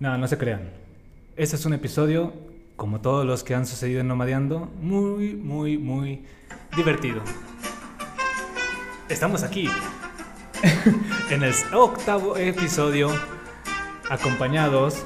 No, 0.00 0.16
no 0.16 0.28
se 0.28 0.38
crean. 0.38 0.70
Este 1.34 1.56
es 1.56 1.66
un 1.66 1.72
episodio, 1.72 2.32
como 2.76 3.00
todos 3.00 3.26
los 3.26 3.42
que 3.42 3.56
han 3.56 3.66
sucedido 3.66 4.00
en 4.00 4.06
Nomadeando, 4.06 4.70
muy, 4.80 5.34
muy, 5.34 5.76
muy 5.76 6.24
divertido. 6.76 7.20
Estamos 9.08 9.42
aquí, 9.42 9.68
en 11.30 11.42
el 11.42 11.52
octavo 11.74 12.36
episodio, 12.36 13.10
acompañados 14.08 15.04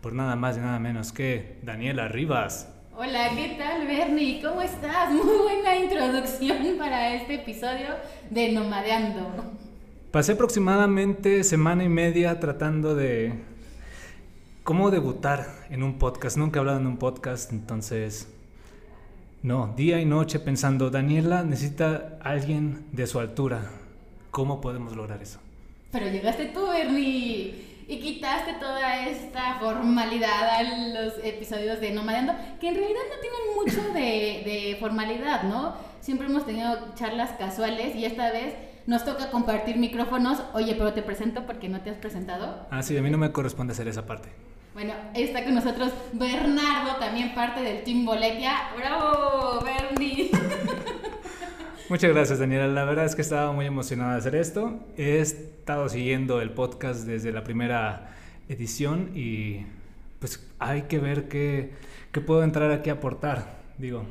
por 0.00 0.12
nada 0.12 0.36
más 0.36 0.58
y 0.58 0.60
nada 0.60 0.78
menos 0.78 1.10
que 1.10 1.58
Daniela 1.62 2.06
Rivas. 2.06 2.72
Hola, 2.96 3.30
¿qué 3.34 3.56
tal 3.58 3.84
Bernie? 3.84 4.40
¿Cómo 4.40 4.62
estás? 4.62 5.10
Muy 5.12 5.38
buena 5.38 5.76
introducción 5.76 6.78
para 6.78 7.16
este 7.16 7.34
episodio 7.34 7.88
de 8.30 8.52
Nomadeando. 8.52 9.44
Pasé 10.12 10.34
aproximadamente 10.34 11.42
semana 11.42 11.82
y 11.82 11.88
media 11.88 12.38
tratando 12.38 12.94
de 12.94 13.52
cómo 14.64 14.90
debutar 14.90 15.46
en 15.68 15.82
un 15.82 15.98
podcast. 15.98 16.38
Nunca 16.38 16.58
he 16.58 16.60
hablado 16.60 16.80
en 16.80 16.86
un 16.86 16.96
podcast, 16.96 17.52
entonces... 17.52 18.28
No, 19.42 19.74
día 19.76 20.00
y 20.00 20.06
noche 20.06 20.40
pensando, 20.40 20.88
Daniela 20.88 21.42
necesita 21.42 22.18
alguien 22.22 22.86
de 22.92 23.06
su 23.06 23.20
altura. 23.20 23.70
¿Cómo 24.30 24.62
podemos 24.62 24.96
lograr 24.96 25.20
eso? 25.20 25.38
Pero 25.92 26.08
llegaste 26.08 26.46
tú, 26.46 26.66
Bernie 26.66 27.74
y 27.86 28.00
quitaste 28.00 28.54
toda 28.54 29.06
esta 29.06 29.56
formalidad 29.60 30.48
a 30.48 30.62
los 30.62 31.12
episodios 31.22 31.78
de 31.78 31.90
Nomadeando, 31.90 32.32
que 32.58 32.68
en 32.68 32.76
realidad 32.76 33.02
no 33.14 33.20
tienen 33.20 33.54
mucho 33.54 33.92
de, 33.92 34.78
formalidad, 34.80 35.42
¿no? 35.42 35.74
Siempre 36.00 36.26
hemos 36.26 36.46
tenido 36.46 36.94
charlas 36.94 37.32
casuales 37.32 37.94
y 37.94 38.06
esta 38.06 38.32
vez 38.32 38.54
nos 38.86 39.04
toca 39.04 39.30
compartir 39.30 39.76
micrófonos. 39.76 40.42
Oye, 40.54 40.74
pero 40.74 40.94
te 40.94 41.02
presento 41.02 41.44
porque 41.44 41.68
no 41.68 41.82
te 41.82 41.90
has 41.90 41.98
presentado. 41.98 42.66
Ah, 42.70 42.82
sí, 42.82 42.96
a 42.96 43.02
mí 43.02 43.10
no 43.10 43.18
me 43.18 43.30
corresponde 43.30 43.74
hacer 43.74 43.88
esa 43.88 44.06
parte. 44.06 44.30
Bueno, 44.74 44.92
está 45.14 45.44
con 45.44 45.54
nosotros 45.54 45.92
Bernardo, 46.14 46.96
también 46.98 47.32
parte 47.32 47.60
del 47.60 47.84
Team 47.84 48.04
Boletia. 48.04 48.70
¡Bravo, 48.76 49.64
Bernie! 49.64 50.32
Muchas 51.88 52.12
gracias, 52.12 52.40
Daniela. 52.40 52.66
La 52.66 52.84
verdad 52.84 53.04
es 53.04 53.14
que 53.14 53.22
estaba 53.22 53.52
muy 53.52 53.66
emocionada 53.66 54.14
de 54.14 54.18
hacer 54.18 54.34
esto. 54.34 54.80
He 54.96 55.20
estado 55.20 55.88
siguiendo 55.88 56.40
el 56.40 56.50
podcast 56.50 57.06
desde 57.06 57.30
la 57.30 57.44
primera 57.44 58.16
edición 58.48 59.12
y 59.14 59.64
pues 60.18 60.44
hay 60.58 60.82
que 60.82 60.98
ver 60.98 61.28
qué, 61.28 61.70
qué 62.10 62.20
puedo 62.20 62.42
entrar 62.42 62.72
aquí 62.72 62.90
a 62.90 62.94
aportar, 62.94 63.58
digo. 63.78 64.04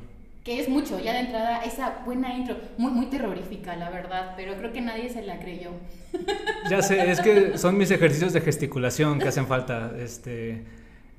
Que 0.44 0.59
es 0.59 0.67
mucho, 0.67 0.99
ya 0.99 1.13
de 1.13 1.19
entrada, 1.19 1.63
esa 1.63 2.02
buena 2.05 2.33
intro, 2.36 2.58
muy, 2.77 2.91
muy 2.91 3.05
terrorífica, 3.05 3.77
la 3.77 3.89
verdad, 3.89 4.33
pero 4.36 4.55
creo 4.58 4.73
que 4.73 4.81
nadie 4.81 5.09
se 5.09 5.22
la 5.22 5.39
creyó. 5.39 5.72
Ya 6.69 6.81
sé, 6.81 7.11
es 7.11 7.19
que 7.19 7.58
son 7.58 7.77
mis 7.77 7.91
ejercicios 7.91 8.31
de 8.33 8.41
gesticulación 8.41 9.19
que 9.19 9.27
hacen 9.27 9.47
falta. 9.47 9.91
Este, 9.97 10.64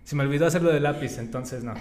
se 0.05 0.17
me 0.17 0.23
olvidó 0.23 0.47
hacerlo 0.47 0.73
de 0.73 0.81
lápiz, 0.81 1.19
entonces 1.19 1.65
no. 1.65 1.75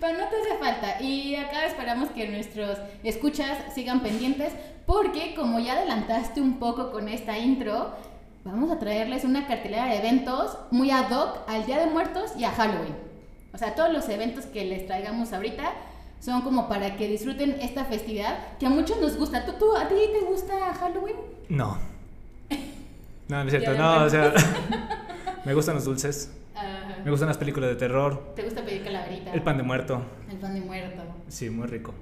Pero 0.00 0.18
no 0.18 0.28
te 0.28 0.36
hace 0.36 0.58
falta. 0.58 1.02
Y 1.02 1.34
acá 1.34 1.66
esperamos 1.66 2.10
que 2.10 2.28
nuestros 2.28 2.78
escuchas 3.02 3.58
sigan 3.74 4.00
pendientes 4.02 4.52
porque 4.86 5.34
como 5.34 5.60
ya 5.60 5.74
adelantaste 5.74 6.40
un 6.40 6.58
poco 6.58 6.90
con 6.90 7.08
esta 7.08 7.38
intro, 7.38 7.94
vamos 8.44 8.70
a 8.70 8.78
traerles 8.78 9.24
una 9.24 9.46
cartelera 9.46 9.86
de 9.86 9.98
eventos 9.98 10.56
muy 10.70 10.90
ad 10.90 11.10
hoc 11.12 11.38
al 11.48 11.66
Día 11.66 11.78
de 11.78 11.86
Muertos 11.86 12.32
y 12.38 12.44
a 12.44 12.50
Halloween. 12.50 12.94
O 13.52 13.58
sea, 13.58 13.74
todos 13.74 13.92
los 13.92 14.08
eventos 14.08 14.46
que 14.46 14.64
les 14.64 14.86
traigamos 14.86 15.32
ahorita 15.32 15.72
son 16.20 16.42
como 16.42 16.68
para 16.68 16.96
que 16.96 17.08
disfruten 17.08 17.56
esta 17.60 17.84
festividad 17.84 18.56
que 18.58 18.66
a 18.66 18.70
muchos 18.70 19.00
nos 19.00 19.16
gusta. 19.16 19.44
¿Tú, 19.44 19.52
tú 19.58 19.76
a 19.76 19.88
ti 19.88 19.94
te 19.94 20.26
gusta 20.26 20.74
Halloween? 20.74 21.16
No. 21.48 21.78
No, 23.28 23.36
no 23.36 23.42
es 23.42 23.50
cierto. 23.50 23.74
No, 23.74 24.04
o 24.04 24.10
sea, 24.10 24.32
me 25.44 25.54
gustan 25.54 25.76
los 25.76 25.84
dulces. 25.84 26.32
Me 27.04 27.10
gustan 27.10 27.28
las 27.28 27.38
películas 27.38 27.70
de 27.70 27.76
terror. 27.76 28.34
¿Te 28.36 28.42
gusta 28.42 28.62
pedir 28.62 28.84
calaverita? 28.84 29.32
El 29.32 29.42
pan 29.42 29.56
de 29.56 29.62
muerto. 29.62 30.02
El 30.30 30.36
pan 30.36 30.52
de 30.52 30.60
muerto. 30.60 31.02
Sí, 31.28 31.48
muy 31.48 31.66
rico. 31.66 31.94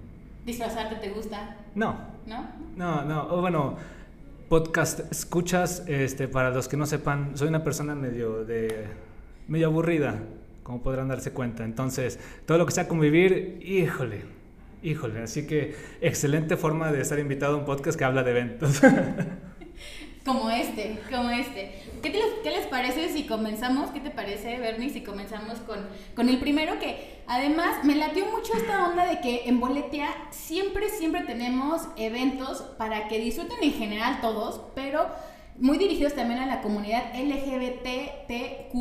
¿Disfrazarte 0.45 0.97
te 0.97 1.11
gusta? 1.11 1.57
No. 1.75 1.97
¿No? 2.27 2.49
No, 2.75 3.05
no. 3.05 3.29
O 3.31 3.41
bueno, 3.41 3.77
podcast 4.49 5.01
escuchas, 5.13 5.85
este, 5.87 6.27
para 6.27 6.51
los 6.51 6.67
que 6.67 6.77
no 6.77 6.87
sepan, 6.87 7.37
soy 7.37 7.49
una 7.49 7.63
persona 7.63 7.95
medio 7.95 8.45
de 8.45 8.89
medio 9.47 9.69
aburrida, 9.69 10.21
como 10.69 10.83
podrán 10.83 11.09
darse 11.09 11.33
cuenta. 11.33 11.65
Entonces, 11.65 12.21
todo 12.45 12.59
lo 12.59 12.67
que 12.67 12.73
sea 12.73 12.89
convivir, 12.89 13.59
híjole, 13.65 14.27
híjole. 14.83 15.23
Así 15.23 15.47
que 15.47 15.75
excelente 16.03 16.59
forma 16.59 16.93
de 16.93 17.01
estar 17.01 17.19
invitado 17.19 17.55
a 17.55 17.57
un 17.57 17.65
podcast 17.65 17.99
que 17.99 18.05
habla 18.05 18.23
de 18.23 18.33
eventos. 18.33 18.83
Como 20.27 20.51
este, 20.51 20.99
como 21.11 21.31
este. 21.31 21.73
¿Qué, 22.03 22.11
les, 22.11 22.23
¿Qué, 22.43 22.51
les, 22.51 22.67
parece 22.67 23.09
si 23.09 23.27
comenzamos? 23.27 23.91
¿Qué 23.93 24.01
te 24.01 24.11
parece, 24.11 24.59
Bernie, 24.59 24.91
si 24.91 25.01
comenzamos 25.03 25.61
con, 25.61 25.79
con 26.15 26.29
el 26.29 26.39
primero 26.39 26.79
que 26.79 27.23
además 27.27 27.83
me 27.83 27.95
latió 27.95 28.27
mucho 28.27 28.53
esta 28.55 28.91
onda 28.91 29.07
de 29.07 29.21
que 29.21 29.49
en 29.49 29.59
Boletia 29.59 30.09
siempre, 30.29 30.91
siempre 30.91 31.23
tenemos 31.23 31.89
eventos 31.97 32.61
para 32.77 33.09
que 33.09 33.19
disfruten 33.21 33.57
en 33.63 33.73
general 33.73 34.21
todos, 34.21 34.61
pero 34.75 35.07
muy 35.57 35.79
dirigidos 35.79 36.13
también 36.13 36.41
a 36.41 36.47
la 36.47 36.61
comunidad 36.61 37.05
LGBTQ, 37.15 38.75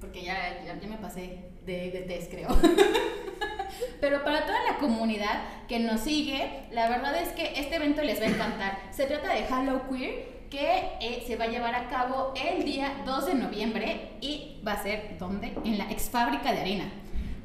porque 0.00 0.22
ya, 0.22 0.64
ya, 0.64 0.74
me 0.88 0.98
pasé 0.98 1.44
de, 1.64 1.90
de 1.90 2.00
test, 2.02 2.30
creo. 2.30 2.48
Pero 4.00 4.24
para 4.24 4.46
toda 4.46 4.58
la 4.70 4.78
comunidad 4.78 5.42
que 5.68 5.78
nos 5.78 6.00
sigue, 6.00 6.64
la 6.70 6.88
verdad 6.88 7.20
es 7.20 7.30
que 7.30 7.60
este 7.60 7.76
evento 7.76 8.02
les 8.02 8.20
va 8.20 8.26
a 8.26 8.28
encantar. 8.28 8.78
Se 8.90 9.06
trata 9.06 9.32
de 9.32 9.40
Hello 9.40 9.88
Queer, 9.88 10.36
que 10.50 10.96
eh, 11.00 11.24
se 11.26 11.36
va 11.36 11.44
a 11.44 11.48
llevar 11.48 11.74
a 11.74 11.88
cabo 11.88 12.32
el 12.34 12.64
día 12.64 13.02
2 13.04 13.26
de 13.26 13.34
noviembre 13.34 14.10
y 14.20 14.60
va 14.66 14.72
a 14.72 14.82
ser, 14.82 15.16
¿dónde? 15.18 15.54
En 15.64 15.78
la 15.78 15.90
ex 15.90 16.08
fábrica 16.08 16.52
de 16.52 16.60
harina. 16.60 16.84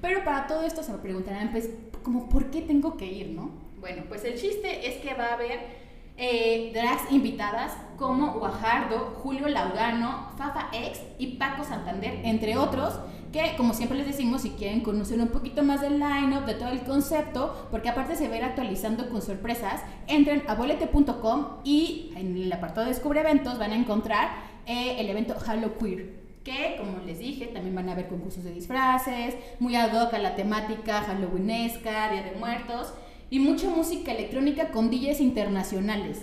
Pero 0.02 0.24
para 0.24 0.48
todo 0.48 0.64
esto 0.64 0.84
se 0.84 0.92
me 0.92 1.00
preguntarán, 1.00 1.52
pues, 1.52 1.70
como, 2.04 2.30
¿por 2.30 2.50
qué 2.52 2.62
tengo 2.62 2.98
que 2.98 3.06
ir, 3.06 3.30
no? 3.30 3.52
Bueno, 3.80 4.04
pues 4.08 4.24
el 4.26 4.40
chiste 4.40 4.88
es 4.88 4.98
que 4.98 5.14
va 5.14 5.28
a 5.28 5.34
haber 5.34 5.81
eh, 6.24 6.70
drags 6.72 7.12
invitadas 7.12 7.74
como 7.98 8.34
Guajardo, 8.34 9.16
Julio 9.24 9.48
Laugano, 9.48 10.30
Fafa 10.38 10.70
X 10.72 11.02
y 11.18 11.38
Paco 11.38 11.64
Santander, 11.64 12.22
entre 12.24 12.58
otros 12.58 12.94
que 13.34 13.56
como 13.58 13.74
siempre 13.74 13.98
les 13.98 14.06
decimos, 14.06 14.44
si 14.44 14.52
quieren 14.52 14.82
conocer 14.82 15.20
un 15.20 15.30
poquito 15.30 15.64
más 15.64 15.82
del 15.82 15.98
line-up, 16.00 16.46
de 16.46 16.54
todo 16.54 16.70
el 16.70 16.82
concepto, 16.82 17.68
porque 17.72 17.90
aparte 17.90 18.16
se 18.16 18.28
va 18.28 18.36
a 18.36 18.38
ir 18.38 18.44
actualizando 18.44 19.10
con 19.10 19.22
sorpresas, 19.24 19.82
entren 20.06 20.44
a 20.48 20.54
bolete.com 20.54 21.46
y 21.64 22.12
en 22.16 22.38
el 22.38 22.54
apartado 22.54 22.82
de 22.86 22.94
Descubre 22.94 23.22
Eventos 23.22 23.58
van 23.58 23.72
a 23.72 23.76
encontrar 23.76 24.30
eh, 24.68 24.98
el 25.00 25.10
evento 25.10 25.36
Halo 25.48 25.78
Queer 25.80 26.22
que 26.44 26.76
como 26.80 27.06
les 27.06 27.20
dije 27.20 27.48
también 27.48 27.76
van 27.76 27.90
a 27.90 27.94
haber 27.94 28.08
concursos 28.08 28.44
de 28.44 28.52
disfraces, 28.52 29.36
muy 29.60 29.76
ad 29.76 29.94
hoc 29.94 30.14
a 30.14 30.20
la 30.20 30.36
temática 30.36 31.02
halloweenesca, 31.02 32.12
Día 32.12 32.24
de 32.24 32.36
Muertos 32.38 32.94
y 33.32 33.40
mucha 33.40 33.70
música 33.70 34.12
electrónica 34.12 34.72
con 34.72 34.92
DJs 34.92 35.22
internacionales. 35.22 36.20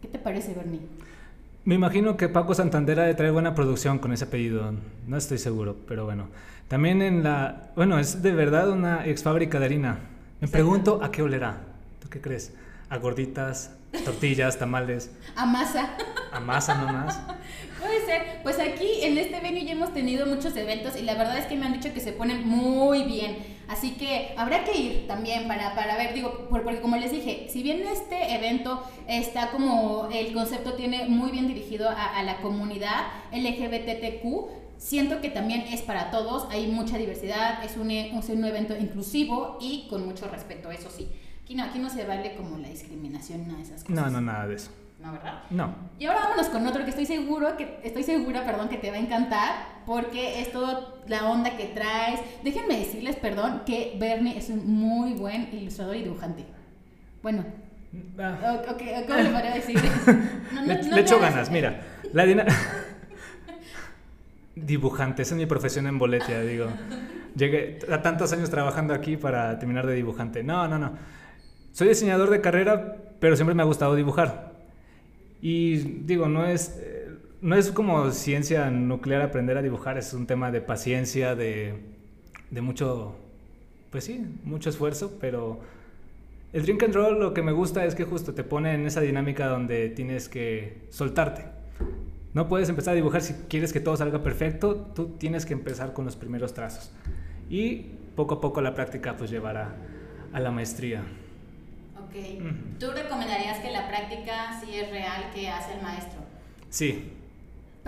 ¿Qué 0.00 0.08
te 0.08 0.18
parece, 0.18 0.54
Bernie? 0.54 0.80
Me 1.64 1.74
imagino 1.74 2.16
que 2.16 2.28
Paco 2.28 2.54
Santander 2.54 3.16
trae 3.16 3.30
buena 3.30 3.54
producción 3.54 3.98
con 3.98 4.12
ese 4.12 4.24
apellido, 4.24 4.74
no 5.06 5.16
estoy 5.16 5.38
seguro, 5.38 5.76
pero 5.88 6.04
bueno. 6.04 6.28
También 6.68 7.02
en 7.02 7.22
la, 7.24 7.70
bueno, 7.74 7.98
es 7.98 8.22
de 8.22 8.32
verdad 8.32 8.70
una 8.70 9.06
ex 9.06 9.22
fábrica 9.22 9.58
de 9.58 9.64
harina. 9.64 9.98
Me 10.40 10.48
pregunto 10.48 11.00
a 11.02 11.10
qué 11.10 11.22
olerá. 11.22 11.60
¿Tú 12.00 12.08
qué 12.08 12.20
crees? 12.20 12.52
¿A 12.90 12.98
gorditas, 12.98 13.72
tortillas, 14.04 14.58
tamales? 14.58 15.10
A 15.36 15.46
masa. 15.46 15.96
¿A 16.30 16.40
masa 16.40 16.74
nomás? 16.76 17.20
Puede 17.80 18.04
ser. 18.04 18.42
Pues 18.42 18.58
aquí 18.58 19.02
en 19.02 19.18
este 19.18 19.40
venue 19.40 19.64
ya 19.64 19.72
hemos 19.72 19.92
tenido 19.92 20.26
muchos 20.26 20.56
eventos 20.56 20.96
y 20.96 21.02
la 21.02 21.14
verdad 21.14 21.38
es 21.38 21.46
que 21.46 21.56
me 21.56 21.66
han 21.66 21.72
dicho 21.72 21.92
que 21.92 22.00
se 22.00 22.12
ponen 22.12 22.46
muy 22.46 23.04
bien. 23.04 23.38
Así 23.68 23.92
que 23.92 24.34
habrá 24.36 24.64
que 24.64 24.76
ir 24.76 25.06
también 25.06 25.46
para, 25.46 25.76
para 25.76 25.96
ver, 25.96 26.12
digo, 26.12 26.48
porque 26.50 26.80
como 26.80 26.96
les 26.96 27.12
dije, 27.12 27.46
si 27.48 27.62
bien 27.62 27.82
este 27.86 28.34
evento 28.34 28.82
está 29.06 29.52
como 29.52 30.08
el 30.12 30.32
concepto 30.32 30.74
tiene 30.74 31.06
muy 31.06 31.30
bien 31.30 31.46
dirigido 31.46 31.88
a, 31.88 32.20
la 32.24 32.38
comunidad 32.38 33.06
LGBTQ, 33.32 34.48
siento 34.76 35.20
que 35.20 35.30
también 35.30 35.60
es 35.72 35.82
para 35.82 36.10
todos, 36.10 36.48
hay 36.50 36.66
mucha 36.66 36.98
diversidad, 36.98 37.62
es 37.64 37.76
un, 37.76 37.92
es 37.92 38.28
un 38.28 38.44
evento 38.44 38.76
inclusivo 38.76 39.56
y 39.60 39.86
con 39.88 40.04
mucho 40.04 40.28
respeto, 40.28 40.72
eso 40.72 40.90
sí. 40.90 41.08
Aquí 41.44 41.54
no, 41.54 41.62
aquí 41.62 41.78
no 41.78 41.90
se 41.90 42.04
vale 42.04 42.34
como 42.34 42.58
la 42.58 42.68
discriminación, 42.68 43.46
nada 43.46 43.58
de 43.58 43.64
esas 43.64 43.84
cosas. 43.84 43.94
No, 43.94 44.10
no, 44.10 44.20
nada 44.20 44.48
de 44.48 44.56
eso. 44.56 44.70
¿No? 45.00 45.12
¿Verdad? 45.12 45.42
No. 45.50 45.74
Y 45.98 46.06
ahora 46.06 46.20
vámonos 46.20 46.48
con 46.48 46.66
otro 46.66 46.84
que 46.84 46.90
estoy 46.90 47.06
seguro 47.06 47.56
que 47.56 47.80
estoy 47.82 48.02
segura, 48.02 48.44
perdón, 48.44 48.68
que 48.68 48.76
te 48.76 48.90
va 48.90 48.96
a 48.96 49.00
encantar 49.00 49.80
porque 49.86 50.40
es 50.40 50.52
toda 50.52 50.94
la 51.08 51.28
onda 51.28 51.56
que 51.56 51.66
traes. 51.66 52.20
Déjenme 52.44 52.78
decirles, 52.78 53.16
perdón, 53.16 53.62
que 53.64 53.96
Bernie 53.98 54.36
es 54.36 54.50
un 54.50 54.70
muy 54.70 55.14
buen 55.14 55.48
ilustrador 55.52 55.96
y 55.96 56.02
dibujante. 56.02 56.44
Bueno. 57.22 57.44
Ah. 58.18 58.62
¿Cómo 59.06 59.20
le 59.20 59.30
podría 59.30 59.54
decir? 59.54 59.76
le, 60.64 61.00
echo 61.00 61.18
ganas, 61.18 61.50
mira. 61.50 61.80
La 62.12 62.24
dibujante. 64.54 65.22
Esa 65.22 65.34
es 65.34 65.38
mi 65.38 65.46
profesión 65.46 65.86
en 65.86 65.98
Boletia, 65.98 66.40
digo. 66.42 66.66
Llegué 67.34 67.78
a 67.90 68.02
tantos 68.02 68.32
años 68.32 68.50
trabajando 68.50 68.94
aquí 68.94 69.16
para 69.16 69.58
terminar 69.58 69.86
de 69.86 69.94
dibujante. 69.94 70.42
No, 70.44 70.68
no, 70.68 70.78
no. 70.78 70.92
Soy 71.72 71.88
diseñador 71.88 72.30
de 72.30 72.40
carrera, 72.40 72.96
pero 73.18 73.36
siempre 73.36 73.54
me 73.54 73.62
ha 73.62 73.66
gustado 73.66 73.94
dibujar. 73.94 74.49
Y 75.42 75.76
digo, 75.76 76.28
no 76.28 76.46
es, 76.46 76.78
eh, 76.80 77.08
no 77.40 77.56
es 77.56 77.70
como 77.70 78.10
ciencia 78.10 78.70
nuclear 78.70 79.22
aprender 79.22 79.56
a 79.56 79.62
dibujar, 79.62 79.98
es 79.98 80.12
un 80.12 80.26
tema 80.26 80.50
de 80.50 80.60
paciencia, 80.60 81.34
de, 81.34 81.74
de 82.50 82.60
mucho, 82.60 83.16
pues 83.90 84.04
sí, 84.04 84.24
mucho 84.44 84.70
esfuerzo, 84.70 85.16
pero 85.20 85.60
el 86.52 86.62
drink 86.62 86.82
and 86.82 86.94
roll 86.94 87.20
lo 87.20 87.32
que 87.32 87.42
me 87.42 87.52
gusta 87.52 87.84
es 87.84 87.94
que 87.94 88.04
justo 88.04 88.34
te 88.34 88.42
pone 88.42 88.74
en 88.74 88.86
esa 88.86 89.00
dinámica 89.00 89.46
donde 89.46 89.88
tienes 89.88 90.28
que 90.28 90.78
soltarte. 90.90 91.44
No 92.34 92.48
puedes 92.48 92.68
empezar 92.68 92.92
a 92.92 92.94
dibujar 92.96 93.22
si 93.22 93.34
quieres 93.48 93.72
que 93.72 93.80
todo 93.80 93.96
salga 93.96 94.22
perfecto, 94.22 94.74
tú 94.94 95.16
tienes 95.18 95.46
que 95.46 95.52
empezar 95.52 95.92
con 95.92 96.04
los 96.04 96.16
primeros 96.16 96.52
trazos. 96.52 96.92
Y 97.48 97.86
poco 98.14 98.34
a 98.34 98.40
poco 98.40 98.60
la 98.60 98.74
práctica 98.74 99.16
pues 99.16 99.30
llevará 99.30 99.76
a 100.32 100.40
la 100.40 100.50
maestría. 100.50 101.02
Ok. 102.04 102.78
¿Tú 102.78 102.90
recomendarías 102.92 103.58
que 103.58 103.70
la 103.70 103.88
práctica 103.88 104.58
sí 104.60 104.74
es 104.74 104.90
real 104.90 105.30
que 105.34 105.48
hace 105.48 105.74
el 105.74 105.82
maestro? 105.82 106.20
Sí. 106.68 107.12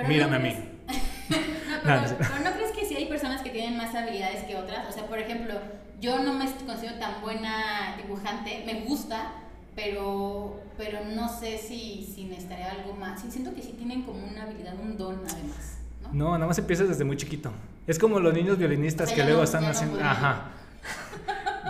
Mírame 0.06 0.36
a 0.36 0.38
mí. 0.38 0.56
no, 1.28 1.36
pero, 1.84 2.00
no, 2.00 2.50
no 2.50 2.56
crees 2.56 2.72
que 2.72 2.86
sí 2.86 2.94
hay 2.96 3.06
personas 3.06 3.42
que 3.42 3.50
tienen 3.50 3.76
más 3.76 3.94
habilidades 3.94 4.44
que 4.44 4.56
otras? 4.56 4.88
O 4.88 4.92
sea, 4.92 5.06
por 5.06 5.18
ejemplo, 5.18 5.54
yo 6.00 6.22
no 6.22 6.34
me 6.34 6.46
considero 6.66 6.98
tan 6.98 7.20
buena 7.20 7.96
dibujante, 7.96 8.64
me 8.66 8.82
gusta, 8.82 9.32
pero, 9.74 10.60
pero 10.76 11.04
no 11.04 11.28
sé 11.28 11.58
si, 11.58 12.10
si 12.14 12.24
necesitaría 12.24 12.70
algo 12.70 12.94
más. 12.94 13.22
Siento 13.28 13.54
que 13.54 13.62
sí 13.62 13.74
tienen 13.76 14.02
como 14.02 14.26
una 14.26 14.42
habilidad, 14.42 14.74
un 14.80 14.96
don 14.96 15.20
además. 15.24 15.78
No, 16.12 16.12
no 16.12 16.32
nada 16.32 16.46
más 16.46 16.58
empiezas 16.58 16.88
desde 16.88 17.04
muy 17.04 17.16
chiquito. 17.16 17.52
Es 17.86 17.98
como 17.98 18.20
los 18.20 18.34
niños 18.34 18.58
violinistas 18.58 19.12
que 19.12 19.24
luego 19.24 19.42
están 19.42 19.64
haciendo... 19.64 19.98
Ajá. 20.02 20.50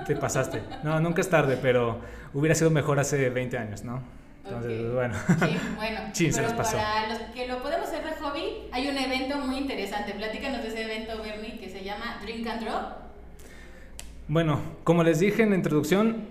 Te 0.06 0.16
pasaste. 0.16 0.62
No, 0.82 1.00
nunca 1.00 1.20
es 1.20 1.28
tarde, 1.28 1.58
pero 1.60 2.00
hubiera 2.34 2.54
sido 2.54 2.70
mejor 2.70 2.98
hace 2.98 3.30
20 3.30 3.58
años, 3.58 3.84
¿no? 3.84 4.02
Entonces, 4.44 4.92
bueno. 4.92 5.14
Sí, 5.14 5.56
bueno. 5.76 6.00
sí, 6.12 6.32
se 6.32 6.42
los 6.42 6.52
pasó. 6.52 6.76
Para 6.76 7.08
los 7.08 7.18
que 7.34 7.46
lo 7.46 7.62
podemos 7.62 7.88
hacer 7.88 8.04
de 8.04 8.12
hobby, 8.20 8.68
hay 8.72 8.88
un 8.88 8.98
evento 8.98 9.38
muy 9.38 9.58
interesante. 9.58 10.12
Platícanos 10.14 10.62
de 10.62 10.68
ese 10.68 10.82
evento, 10.82 11.22
Bernie, 11.22 11.58
que 11.58 11.68
se 11.68 11.84
llama 11.84 12.18
Drink 12.22 12.46
and 12.46 12.62
Draw. 12.62 12.80
Bueno, 14.28 14.60
como 14.84 15.02
les 15.04 15.20
dije 15.20 15.42
en 15.42 15.50
la 15.50 15.56
introducción, 15.56 16.24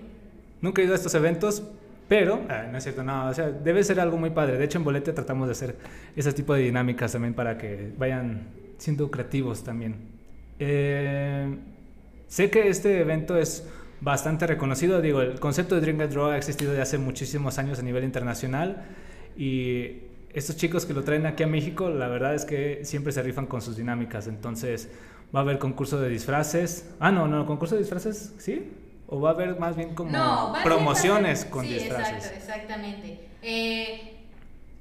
nunca 0.62 0.82
he 0.82 0.86
ido 0.86 0.94
a 0.94 0.98
estos 0.98 1.14
eventos, 1.16 1.64
pero, 2.08 2.42
ah, 2.50 2.64
no 2.70 2.78
es 2.78 2.84
cierto, 2.84 3.04
no, 3.04 3.30
o 3.30 3.34
sea, 3.34 3.50
debe 3.50 3.84
ser 3.84 4.00
algo 4.00 4.18
muy 4.18 4.32
padre. 4.32 4.58
De 4.58 4.66
hecho, 4.66 4.78
en 4.78 4.84
Bolete 4.84 5.14
tratamos 5.14 5.48
de 5.48 5.54
hacer 5.54 5.78
ese 6.16 6.34
tipo 6.34 6.54
de 6.54 6.62
dinámicas 6.62 7.14
también 7.14 7.34
para 7.34 7.58
que 7.58 7.94
vayan 7.98 8.48
siendo 8.78 9.10
creativos 9.10 9.64
también. 9.64 9.96
Eh, 10.60 11.56
sé 12.32 12.50
que 12.50 12.70
este 12.70 13.02
evento 13.02 13.38
es 13.38 13.68
bastante 14.00 14.48
reconocido. 14.48 15.02
Digo, 15.02 15.22
el 15.22 15.40
concepto 15.40 15.76
de 15.76 15.82
Drink 15.82 16.02
and 16.02 16.14
Draw 16.14 16.30
ha 16.30 16.38
existido 16.38 16.72
desde 16.72 16.82
hace 16.82 16.98
muchísimos 16.98 17.60
años 17.60 17.78
a 17.78 17.82
nivel 17.82 18.06
internacional 18.06 18.86
y 19.36 20.04
estos 20.34 20.56
chicos 20.56 20.86
que 20.86 20.94
lo 20.94 21.04
traen 21.04 21.26
aquí 21.26 21.44
a 21.44 21.48
México, 21.48 21.90
la 21.90 22.08
verdad 22.08 22.34
es 22.34 22.46
que 22.46 22.86
siempre 22.86 23.12
se 23.12 23.22
rifan 23.22 23.48
con 23.48 23.62
sus 23.62 23.76
dinámicas. 23.76 24.28
Entonces, 24.28 24.90
va 25.36 25.40
a 25.40 25.44
haber 25.44 25.60
concurso 25.60 26.00
de 26.00 26.08
disfraces. 26.08 26.90
Ah, 27.02 27.12
no, 27.12 27.28
no, 27.28 27.46
concurso 27.46 27.76
de 27.76 27.82
disfraces, 27.82 28.34
¿sí? 28.38 28.72
¿O 29.08 29.20
va 29.20 29.32
a 29.32 29.34
haber 29.34 29.60
más 29.60 29.76
bien 29.76 29.94
como 29.94 30.54
promociones 30.64 31.44
con 31.44 31.66
sí, 31.66 31.74
disfraces? 31.74 32.16
Exacto, 32.16 32.38
exactamente. 32.38 33.28
Eh, 33.42 34.20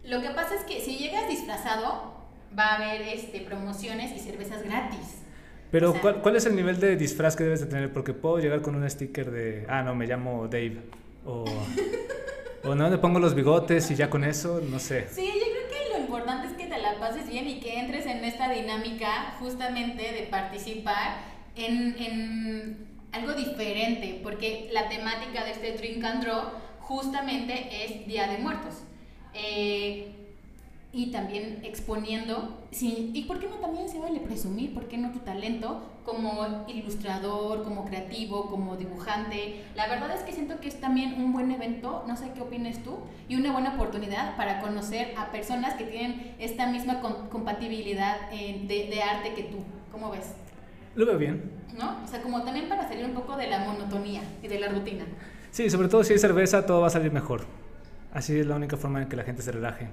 lo 0.05 0.23
que 0.23 0.31
pasa 0.31 0.55
es 0.55 0.63
que 0.63 0.81
si 0.81 0.99
llegas 0.99 1.29
disfrazado, 1.29 2.15
va 2.57 2.75
a 2.75 2.77
haber 2.77 3.03
este, 3.03 3.41
promociones 3.41 4.17
y 4.17 4.21
cervezas 4.21 4.63
gratis. 4.63 5.21
Pero, 5.71 5.95
¿cuál, 6.01 6.21
¿cuál, 6.21 6.37
es 6.37 6.47
el 6.47 6.57
nivel 6.57 6.81
de 6.81 6.97
disfraz 6.97 7.37
que 7.37 7.45
debes 7.45 7.61
de 7.61 7.67
tener? 7.67 7.93
Porque 7.93 8.13
puedo 8.13 8.39
llegar 8.39 8.61
con 8.61 8.75
un 8.75 8.89
sticker 8.89 9.31
de, 9.31 9.67
ah, 9.69 9.83
no, 9.83 9.95
me 9.95 10.07
llamo 10.07 10.49
Dave. 10.49 10.79
O, 11.25 11.45
o 12.65 12.75
no, 12.75 12.91
le 12.91 12.99
pongo 12.99 13.21
los 13.21 13.35
bigotes 13.35 13.91
y 13.91 13.95
ya 13.95 14.11
con 14.11 14.25
eso, 14.25 14.61
no 14.69 14.79
sé. 14.79 15.07
Sí, 15.09 15.27
yo 15.27 15.33
creo 15.33 15.69
que 15.69 15.97
lo 15.97 16.01
importante 16.01 16.49
es 16.49 16.55
que 16.55 16.67
te 16.67 16.79
la 16.79 16.99
pases 16.99 17.29
bien 17.29 17.49
y 17.49 17.61
que 17.61 17.79
entres 17.79 18.07
en 18.07 18.25
esta 18.25 18.51
dinámica 18.51 19.37
justamente 19.39 20.03
de 20.13 20.27
participar 20.31 21.19
en, 21.55 21.97
en 21.99 22.89
algo 23.13 23.35
diferente, 23.35 24.21
porque 24.23 24.69
la 24.73 24.89
temática 24.89 25.45
de 25.45 25.53
este 25.53 25.73
Drink 25.73 26.05
and 26.05 26.25
Draw 26.25 26.43
justamente 26.81 27.85
es 27.85 28.07
Día 28.07 28.27
de 28.27 28.39
Muertos. 28.39 28.83
Eh, 29.35 30.20
y 30.93 31.13
también 31.13 31.61
exponiendo, 31.63 32.59
sí, 32.73 33.13
y 33.15 33.23
por 33.25 33.39
qué 33.39 33.47
no 33.49 33.57
también 33.57 33.89
se 33.89 34.01
vale 34.01 34.19
presumir, 34.19 34.75
por 34.75 34.89
qué 34.89 34.99
no 34.99 35.13
tu 35.13 35.21
talento 35.21 35.83
como 36.05 36.65
ilustrador, 36.67 37.63
como 37.63 37.85
creativo, 37.85 38.51
como 38.51 38.77
dibujante. 38.77 39.63
La 39.77 39.87
verdad 39.87 40.11
es 40.17 40.23
que 40.23 40.33
siento 40.33 40.59
que 40.59 40.67
es 40.67 40.81
también 40.81 41.23
un 41.23 41.33
buen 41.33 41.53
evento, 41.53 42.03
no 42.09 42.17
sé 42.17 42.33
qué 42.35 42.41
opinas 42.41 42.83
tú, 42.83 42.99
y 43.29 43.37
una 43.37 43.53
buena 43.53 43.75
oportunidad 43.75 44.37
para 44.37 44.61
conocer 44.61 45.15
a 45.17 45.31
personas 45.31 45.75
que 45.75 45.85
tienen 45.85 46.35
esta 46.41 46.67
misma 46.67 47.01
compatibilidad 47.01 48.29
de, 48.31 48.67
de 48.67 49.03
arte 49.03 49.35
que 49.35 49.45
tú. 49.45 49.59
¿Cómo 49.93 50.11
ves? 50.11 50.33
Lo 50.97 51.07
veo 51.07 51.19
bien. 51.19 51.53
¿No? 51.79 52.03
O 52.03 52.09
sea, 52.09 52.21
como 52.21 52.43
también 52.43 52.69
para 52.69 52.89
salir 52.89 53.05
un 53.05 53.15
poco 53.15 53.37
de 53.37 53.47
la 53.47 53.61
monotonía 53.61 54.23
y 54.43 54.49
de 54.49 54.59
la 54.59 54.69
rutina. 54.69 55.05
Sí, 55.53 55.71
sobre 55.71 55.87
todo 55.87 56.03
si 56.03 56.15
hay 56.15 56.19
cerveza, 56.19 56.67
todo 56.67 56.81
va 56.81 56.89
a 56.89 56.91
salir 56.91 57.13
mejor. 57.13 57.47
Así 58.13 58.41
es 58.41 58.47
la 58.47 58.57
única 58.57 58.77
forma 58.77 59.01
en 59.03 59.09
que 59.09 59.15
la 59.15 59.23
gente 59.23 59.43
se 59.43 59.53
relaje 59.53 59.89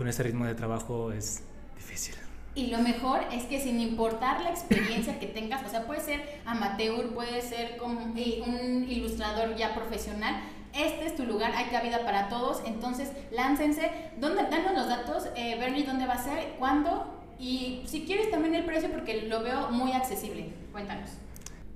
con 0.00 0.08
ese 0.08 0.22
ritmo 0.22 0.46
de 0.46 0.54
trabajo 0.54 1.12
es 1.12 1.42
difícil. 1.76 2.14
Y 2.54 2.68
lo 2.68 2.78
mejor 2.78 3.20
es 3.30 3.44
que 3.44 3.60
sin 3.60 3.78
importar 3.80 4.40
la 4.40 4.48
experiencia 4.48 5.20
que 5.20 5.26
tengas, 5.26 5.62
o 5.62 5.68
sea, 5.68 5.86
puede 5.86 6.00
ser 6.00 6.40
amateur, 6.46 7.10
puede 7.12 7.42
ser 7.42 7.76
como 7.76 8.00
eh, 8.16 8.42
un 8.46 8.90
ilustrador 8.90 9.54
ya 9.56 9.74
profesional, 9.74 10.40
este 10.72 11.04
es 11.04 11.16
tu 11.16 11.26
lugar, 11.26 11.52
hay 11.54 11.66
cabida 11.66 12.02
para 12.02 12.30
todos, 12.30 12.62
entonces 12.64 13.12
láncense. 13.30 13.90
¿Dónde, 14.18 14.44
danos 14.44 14.72
los 14.72 14.88
datos, 14.88 15.28
eh, 15.36 15.58
Bernie, 15.60 15.84
dónde 15.84 16.06
va 16.06 16.14
a 16.14 16.24
ser, 16.24 16.54
cuándo 16.58 17.04
y 17.38 17.82
si 17.84 18.06
quieres 18.06 18.30
también 18.30 18.54
el 18.54 18.64
precio 18.64 18.90
porque 18.90 19.28
lo 19.28 19.42
veo 19.42 19.70
muy 19.70 19.92
accesible. 19.92 20.50
Cuéntanos. 20.72 21.10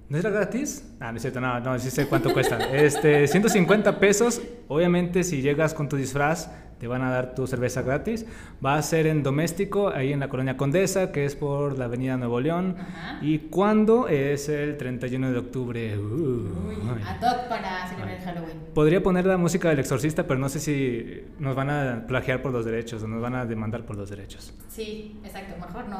¿No 0.08 0.18
era 0.18 0.30
gratis? 0.30 0.82
Ah, 1.00 1.12
no 1.12 1.16
es 1.16 1.22
cierto, 1.22 1.40
no, 1.40 1.60
no, 1.60 1.78
sí 1.78 1.90
sé 1.90 2.06
cuánto 2.06 2.32
cuesta. 2.32 2.58
Este, 2.74 3.26
150 3.26 3.98
pesos. 3.98 4.40
Obviamente, 4.68 5.24
si 5.24 5.42
llegas 5.42 5.74
con 5.74 5.88
tu 5.88 5.96
disfraz, 5.96 6.48
te 6.78 6.86
van 6.86 7.02
a 7.02 7.10
dar 7.10 7.34
tu 7.34 7.46
cerveza 7.46 7.82
gratis. 7.82 8.26
Va 8.64 8.76
a 8.76 8.82
ser 8.82 9.06
en 9.06 9.22
doméstico, 9.22 9.88
ahí 9.88 10.12
en 10.12 10.20
la 10.20 10.28
colonia 10.28 10.56
Condesa, 10.56 11.12
que 11.12 11.24
es 11.24 11.36
por 11.36 11.78
la 11.78 11.86
avenida 11.86 12.16
Nuevo 12.16 12.40
León. 12.40 12.76
¿Y 13.20 13.38
cuándo? 13.38 14.08
Es 14.08 14.48
el 14.48 14.76
31 14.76 15.32
de 15.32 15.38
octubre. 15.38 15.98
Uh, 15.98 16.02
Uy, 16.68 16.76
ad 17.06 17.48
para 17.48 17.88
celebrar 17.88 18.20
Halloween. 18.24 18.58
Podría 18.74 19.02
poner 19.02 19.26
la 19.26 19.36
música 19.36 19.68
del 19.68 19.78
exorcista, 19.78 20.26
pero 20.26 20.40
no 20.40 20.48
sé 20.48 20.60
si 20.60 21.24
nos 21.38 21.54
van 21.54 21.70
a 21.70 22.06
plagiar 22.06 22.42
por 22.42 22.52
los 22.52 22.64
derechos 22.64 23.02
o 23.02 23.08
nos 23.08 23.20
van 23.20 23.34
a 23.34 23.46
demandar 23.46 23.84
por 23.84 23.96
los 23.96 24.10
derechos. 24.10 24.54
Sí, 24.68 25.20
exacto, 25.24 25.54
mejor 25.60 25.88
no. 25.88 25.98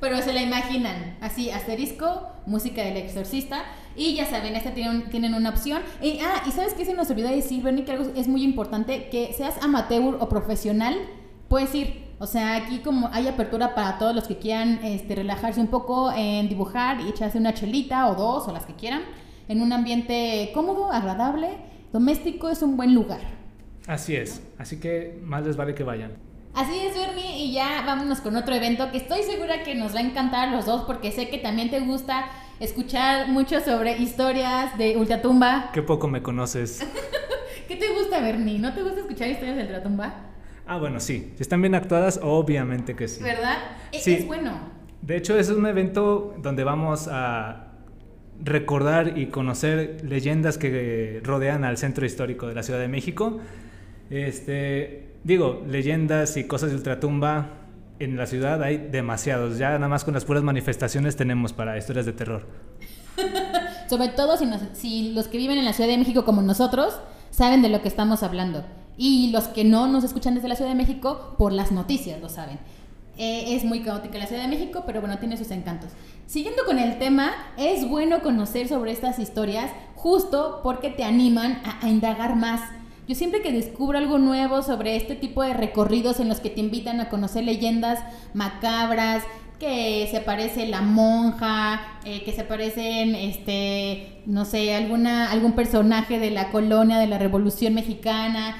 Pero 0.00 0.20
se 0.22 0.32
la 0.32 0.42
imaginan, 0.42 1.16
así, 1.20 1.50
asterisco, 1.50 2.28
música 2.46 2.82
del 2.82 2.96
exorcista. 2.96 3.64
Y 3.96 4.14
ya 4.14 4.26
saben, 4.26 4.54
este 4.54 4.70
tienen, 4.70 5.10
tienen 5.10 5.34
una 5.34 5.50
opción. 5.50 5.82
Y, 6.00 6.20
ah, 6.20 6.42
y 6.46 6.52
sabes 6.52 6.74
qué 6.74 6.84
se 6.84 6.94
nos 6.94 7.10
olvidó 7.10 7.28
decir, 7.28 7.62
Bernie, 7.62 7.84
que 7.84 7.92
algo 7.92 8.10
es 8.14 8.28
muy 8.28 8.44
importante, 8.44 9.08
que 9.10 9.32
seas 9.32 9.60
amateur 9.62 10.16
o 10.20 10.28
profesional, 10.28 10.96
puedes 11.48 11.74
ir. 11.74 12.08
O 12.20 12.26
sea, 12.26 12.56
aquí 12.56 12.78
como 12.78 13.08
hay 13.12 13.28
apertura 13.28 13.74
para 13.74 13.98
todos 13.98 14.14
los 14.14 14.26
que 14.26 14.38
quieran 14.38 14.80
este, 14.84 15.14
relajarse 15.14 15.60
un 15.60 15.68
poco 15.68 16.12
en 16.12 16.48
dibujar 16.48 17.00
y 17.00 17.08
echarse 17.08 17.38
una 17.38 17.54
chelita 17.54 18.08
o 18.08 18.14
dos 18.14 18.48
o 18.48 18.52
las 18.52 18.66
que 18.66 18.74
quieran, 18.74 19.02
en 19.48 19.62
un 19.62 19.72
ambiente 19.72 20.50
cómodo, 20.52 20.92
agradable, 20.92 21.48
doméstico, 21.92 22.48
es 22.48 22.62
un 22.62 22.76
buen 22.76 22.94
lugar. 22.94 23.20
Así 23.86 24.14
es, 24.14 24.42
así 24.58 24.78
que 24.78 25.18
más 25.22 25.46
les 25.46 25.56
vale 25.56 25.74
que 25.74 25.84
vayan. 25.84 26.27
Así 26.58 26.76
es, 26.76 26.98
Bernie, 26.98 27.38
y 27.38 27.52
ya 27.52 27.84
vámonos 27.86 28.20
con 28.20 28.34
otro 28.34 28.52
evento 28.52 28.90
que 28.90 28.96
estoy 28.98 29.22
segura 29.22 29.62
que 29.62 29.76
nos 29.76 29.94
va 29.94 30.00
a 30.00 30.02
encantar 30.02 30.48
a 30.48 30.50
los 30.50 30.66
dos 30.66 30.82
porque 30.86 31.12
sé 31.12 31.28
que 31.28 31.38
también 31.38 31.70
te 31.70 31.78
gusta 31.78 32.26
escuchar 32.58 33.28
mucho 33.28 33.60
sobre 33.60 33.96
historias 33.96 34.76
de 34.76 34.96
Ultratumba. 34.96 35.70
Qué 35.72 35.82
poco 35.82 36.08
me 36.08 36.20
conoces. 36.20 36.84
¿Qué 37.68 37.76
te 37.76 37.92
gusta, 37.92 38.20
Bernie? 38.20 38.58
¿No 38.58 38.74
te 38.74 38.82
gusta 38.82 38.98
escuchar 38.98 39.28
historias 39.28 39.56
de 39.56 39.62
Ultratumba? 39.62 40.16
Ah, 40.66 40.78
bueno, 40.78 40.98
sí. 40.98 41.32
Si 41.36 41.42
están 41.42 41.62
bien 41.62 41.76
actuadas, 41.76 42.18
obviamente 42.20 42.96
que 42.96 43.06
sí. 43.06 43.22
¿Verdad? 43.22 43.58
E-, 43.92 44.00
Sí. 44.00 44.14
Es 44.14 44.26
bueno. 44.26 44.58
De 45.00 45.16
hecho, 45.16 45.38
es 45.38 45.50
un 45.50 45.64
evento 45.64 46.34
donde 46.42 46.64
vamos 46.64 47.06
a 47.08 47.68
recordar 48.42 49.16
y 49.16 49.26
conocer 49.26 49.98
leyendas 50.02 50.58
que 50.58 51.20
rodean 51.22 51.62
al 51.62 51.78
centro 51.78 52.04
histórico 52.04 52.48
de 52.48 52.56
la 52.56 52.64
Ciudad 52.64 52.80
de 52.80 52.88
México. 52.88 53.38
Este, 54.10 55.07
digo, 55.28 55.62
leyendas 55.68 56.36
y 56.36 56.44
cosas 56.44 56.70
de 56.70 56.76
ultratumba 56.76 57.50
en 58.00 58.16
la 58.16 58.26
ciudad 58.26 58.62
hay 58.62 58.78
demasiados. 58.78 59.58
Ya 59.58 59.70
nada 59.72 59.88
más 59.88 60.04
con 60.04 60.14
las 60.14 60.24
puras 60.24 60.42
manifestaciones 60.42 61.16
tenemos 61.16 61.52
para 61.52 61.76
historias 61.78 62.06
de 62.06 62.12
terror. 62.14 62.46
Sobre 63.88 64.08
todo 64.08 64.36
si, 64.36 64.46
nos- 64.46 64.62
si 64.72 65.12
los 65.12 65.28
que 65.28 65.38
viven 65.38 65.58
en 65.58 65.64
la 65.64 65.72
Ciudad 65.72 65.90
de 65.90 65.98
México 65.98 66.24
como 66.24 66.42
nosotros 66.42 66.98
saben 67.30 67.62
de 67.62 67.68
lo 67.68 67.82
que 67.82 67.88
estamos 67.88 68.22
hablando. 68.22 68.64
Y 68.96 69.30
los 69.30 69.44
que 69.48 69.64
no 69.64 69.86
nos 69.86 70.02
escuchan 70.04 70.34
desde 70.34 70.48
la 70.48 70.56
Ciudad 70.56 70.70
de 70.70 70.76
México, 70.76 71.34
por 71.38 71.52
las 71.52 71.70
noticias 71.72 72.20
lo 72.20 72.28
saben. 72.28 72.58
Eh, 73.16 73.56
es 73.56 73.64
muy 73.64 73.80
caótica 73.82 74.18
la 74.18 74.26
Ciudad 74.26 74.42
de 74.42 74.48
México, 74.48 74.84
pero 74.86 75.00
bueno, 75.00 75.18
tiene 75.18 75.36
sus 75.36 75.50
encantos. 75.50 75.90
Siguiendo 76.26 76.64
con 76.64 76.78
el 76.78 76.98
tema, 76.98 77.32
es 77.56 77.88
bueno 77.88 78.20
conocer 78.22 78.68
sobre 78.68 78.92
estas 78.92 79.18
historias 79.18 79.70
justo 79.94 80.60
porque 80.62 80.90
te 80.90 81.04
animan 81.04 81.60
a, 81.64 81.84
a 81.84 81.88
indagar 81.88 82.36
más. 82.36 82.60
Yo 83.08 83.14
siempre 83.14 83.40
que 83.40 83.50
descubro 83.52 83.96
algo 83.96 84.18
nuevo 84.18 84.60
sobre 84.60 84.94
este 84.94 85.14
tipo 85.14 85.42
de 85.42 85.54
recorridos 85.54 86.20
en 86.20 86.28
los 86.28 86.40
que 86.40 86.50
te 86.50 86.60
invitan 86.60 87.00
a 87.00 87.08
conocer 87.08 87.42
leyendas 87.42 88.00
macabras, 88.34 89.24
que 89.58 90.06
se 90.10 90.18
aparece 90.18 90.66
la 90.68 90.82
monja, 90.82 91.80
eh, 92.04 92.22
que 92.22 92.32
se 92.32 92.42
aparecen, 92.42 93.14
este, 93.14 94.20
no 94.26 94.44
sé, 94.44 94.74
alguna, 94.74 95.32
algún 95.32 95.52
personaje 95.52 96.18
de 96.18 96.30
la 96.30 96.50
colonia 96.50 96.98
de 96.98 97.06
la 97.06 97.16
Revolución 97.16 97.72
Mexicana. 97.72 98.56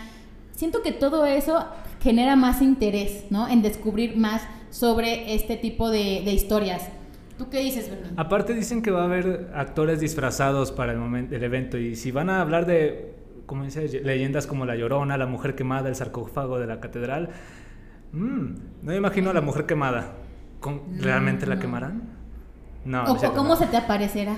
Siento 0.56 0.80
que 0.82 0.92
todo 0.92 1.26
eso 1.26 1.66
genera 2.02 2.34
más 2.34 2.62
interés, 2.62 3.26
¿no? 3.28 3.48
En 3.48 3.60
descubrir 3.60 4.16
más 4.16 4.42
sobre 4.70 5.34
este 5.34 5.58
tipo 5.58 5.90
de, 5.90 6.22
historias. 6.32 6.88
¿Tú 7.36 7.50
qué 7.50 7.60
dices, 7.60 7.90
Bernie? 7.90 8.12
Aparte 8.16 8.54
dicen 8.54 8.80
que 8.80 8.90
va 8.90 9.02
a 9.02 9.04
haber 9.04 9.50
actores 9.54 10.00
disfrazados 10.00 10.72
para 10.72 10.92
el, 10.92 10.98
momento, 10.98 11.36
el 11.36 11.44
evento 11.44 11.76
y 11.76 11.94
si 11.94 12.10
van 12.10 12.30
a 12.30 12.40
hablar 12.40 12.66
de, 12.66 13.17
como 13.48 13.64
dice, 13.64 13.88
leyendas 14.04 14.46
como 14.46 14.66
La 14.66 14.76
Llorona, 14.76 15.16
La 15.16 15.26
Mujer 15.26 15.54
Quemada, 15.54 15.88
el 15.88 15.96
sarcófago 15.96 16.60
de 16.60 16.66
la 16.66 16.80
catedral, 16.80 17.30
mmm, 18.12 18.44
no 18.82 18.92
me 18.92 18.96
imagino 18.96 19.30
a 19.30 19.32
la 19.32 19.40
mujer 19.40 19.64
quemada. 19.64 20.12
¿Realmente 20.98 21.46
la 21.46 21.58
quemarán? 21.58 22.10
No. 22.84 23.04
¿O, 23.04 23.14
o 23.14 23.32
cómo 23.32 23.56
se 23.56 23.66
te 23.66 23.78
aparecerá? 23.78 24.36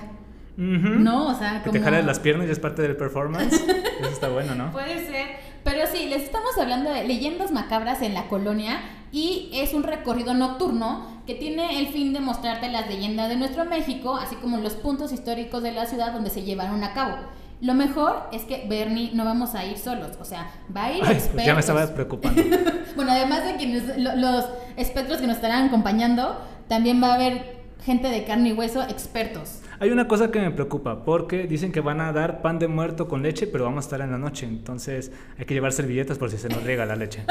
No, 0.57 1.26
o 1.26 1.35
sea, 1.35 1.62
como... 1.62 1.73
Que 1.73 1.79
te 1.79 1.85
jales 1.85 2.05
las 2.05 2.21
piernas 2.21 2.47
y 2.47 2.52
es 2.52 2.61
parte 2.61 2.83
del 2.83 2.97
performance. 2.97 3.52
Eso 4.00 4.11
está 4.11 4.29
bueno, 4.29 4.55
¿no? 4.55 4.71
Puede 4.71 5.07
ser. 5.07 5.26
Pero 5.64 5.87
sí, 5.90 6.07
les 6.07 6.23
estamos 6.23 6.57
hablando 6.57 6.90
de 6.90 7.05
leyendas 7.05 7.50
macabras 7.50 8.02
en 8.02 8.14
la 8.14 8.29
colonia 8.29 8.81
y 9.11 9.50
es 9.55 9.75
un 9.75 9.83
recorrido 9.83 10.35
nocturno 10.35 11.23
que 11.26 11.35
tiene 11.35 11.81
el 11.81 11.88
fin 11.88 12.12
de 12.12 12.21
mostrarte 12.21 12.69
las 12.69 12.88
leyendas 12.88 13.29
de 13.29 13.37
nuestro 13.37 13.64
México, 13.64 14.17
así 14.17 14.37
como 14.37 14.59
los 14.59 14.75
puntos 14.75 15.12
históricos 15.12 15.64
de 15.64 15.73
la 15.73 15.87
ciudad 15.87 16.12
donde 16.12 16.31
se 16.31 16.43
llevaron 16.43 16.85
a 16.85 16.93
cabo. 16.93 17.17
Lo 17.61 17.75
mejor 17.75 18.23
es 18.33 18.43
que 18.45 18.67
Bernie 18.69 19.11
no 19.12 19.25
vamos 19.25 19.55
a 19.55 19.67
ir 19.67 19.76
solos, 19.76 20.12
o 20.19 20.25
sea, 20.25 20.50
va 20.75 20.87
a 20.87 20.93
ir 20.93 21.02
Ay, 21.05 21.21
pues 21.33 21.45
ya 21.45 21.52
me 21.52 21.61
estaba 21.61 21.87
preocupando. 21.88 22.43
bueno, 22.97 23.12
además 23.12 23.45
de 23.45 23.57
quienes 23.57 23.99
los 23.99 24.47
espectros 24.76 25.21
que 25.21 25.26
nos 25.26 25.37
estarán 25.37 25.69
acompañando, 25.69 26.40
también 26.69 27.02
va 27.02 27.12
a 27.12 27.14
haber 27.14 27.61
gente 27.85 28.09
de 28.09 28.25
carne 28.25 28.50
y 28.50 28.52
hueso 28.52 28.83
expertos. 28.83 29.61
Hay 29.79 29.90
una 29.90 30.09
cosa 30.09 30.31
que 30.31 30.40
me 30.40 30.50
preocupa, 30.50 31.05
porque 31.05 31.47
dicen 31.47 31.73
que 31.73 31.81
van 31.81 32.00
a 32.00 32.12
dar 32.12 32.43
pan 32.43 32.59
de 32.59 32.69
muerto 32.69 33.09
con 33.09 33.23
leche, 33.23 33.47
pero 33.47 33.64
vamos 33.64 33.85
a 33.85 33.87
estar 33.87 34.00
en 34.00 34.11
la 34.11 34.19
noche, 34.19 34.47
entonces 34.47 35.12
hay 35.38 35.45
que 35.45 35.55
llevar 35.55 35.73
servilletas 35.73 36.19
por 36.19 36.31
si 36.31 36.38
se 36.38 36.49
nos 36.49 36.62
riega 36.62 36.87
la 36.87 36.97
leche. 36.97 37.25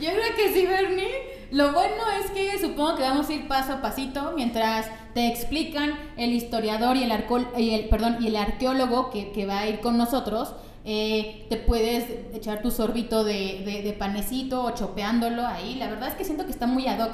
Yo 0.00 0.10
creo 0.10 0.36
que 0.36 0.52
sí, 0.52 0.66
Bernie. 0.66 1.13
Lo 1.50 1.72
bueno 1.72 2.02
es 2.22 2.30
que 2.30 2.58
supongo 2.58 2.96
que 2.96 3.02
vamos 3.02 3.28
a 3.28 3.32
ir 3.32 3.48
paso 3.48 3.74
a 3.74 3.82
pasito 3.82 4.32
mientras 4.34 4.86
te 5.14 5.28
explican 5.28 5.94
el 6.16 6.32
historiador 6.32 6.96
y 6.96 7.04
el, 7.04 7.12
y 7.56 7.70
el, 7.70 7.88
perdón, 7.88 8.16
y 8.20 8.28
el 8.28 8.36
arqueólogo 8.36 9.10
que, 9.10 9.46
va 9.46 9.60
a 9.60 9.68
ir 9.68 9.80
con 9.80 9.96
nosotros. 9.96 10.54
Eh, 10.86 11.46
te 11.48 11.56
puedes 11.56 12.04
echar 12.34 12.60
tu 12.60 12.70
sorbito 12.70 13.24
de, 13.24 13.96
panecito 13.98 14.64
o 14.64 14.70
chopeándolo 14.74 15.46
ahí. 15.46 15.76
La 15.76 15.88
verdad 15.88 16.08
es 16.08 16.14
que 16.14 16.24
siento 16.24 16.44
que 16.44 16.50
está 16.50 16.66
muy 16.66 16.86
ad 16.86 17.00
hoc. 17.00 17.12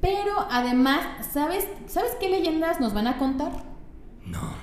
Pero 0.00 0.46
además, 0.50 1.00
¿sabes, 1.32 1.66
¿sabes 1.86 2.12
qué 2.20 2.28
leyendas 2.28 2.80
nos 2.80 2.92
van 2.92 3.06
a 3.06 3.18
contar? 3.18 3.52
No. 4.26 4.54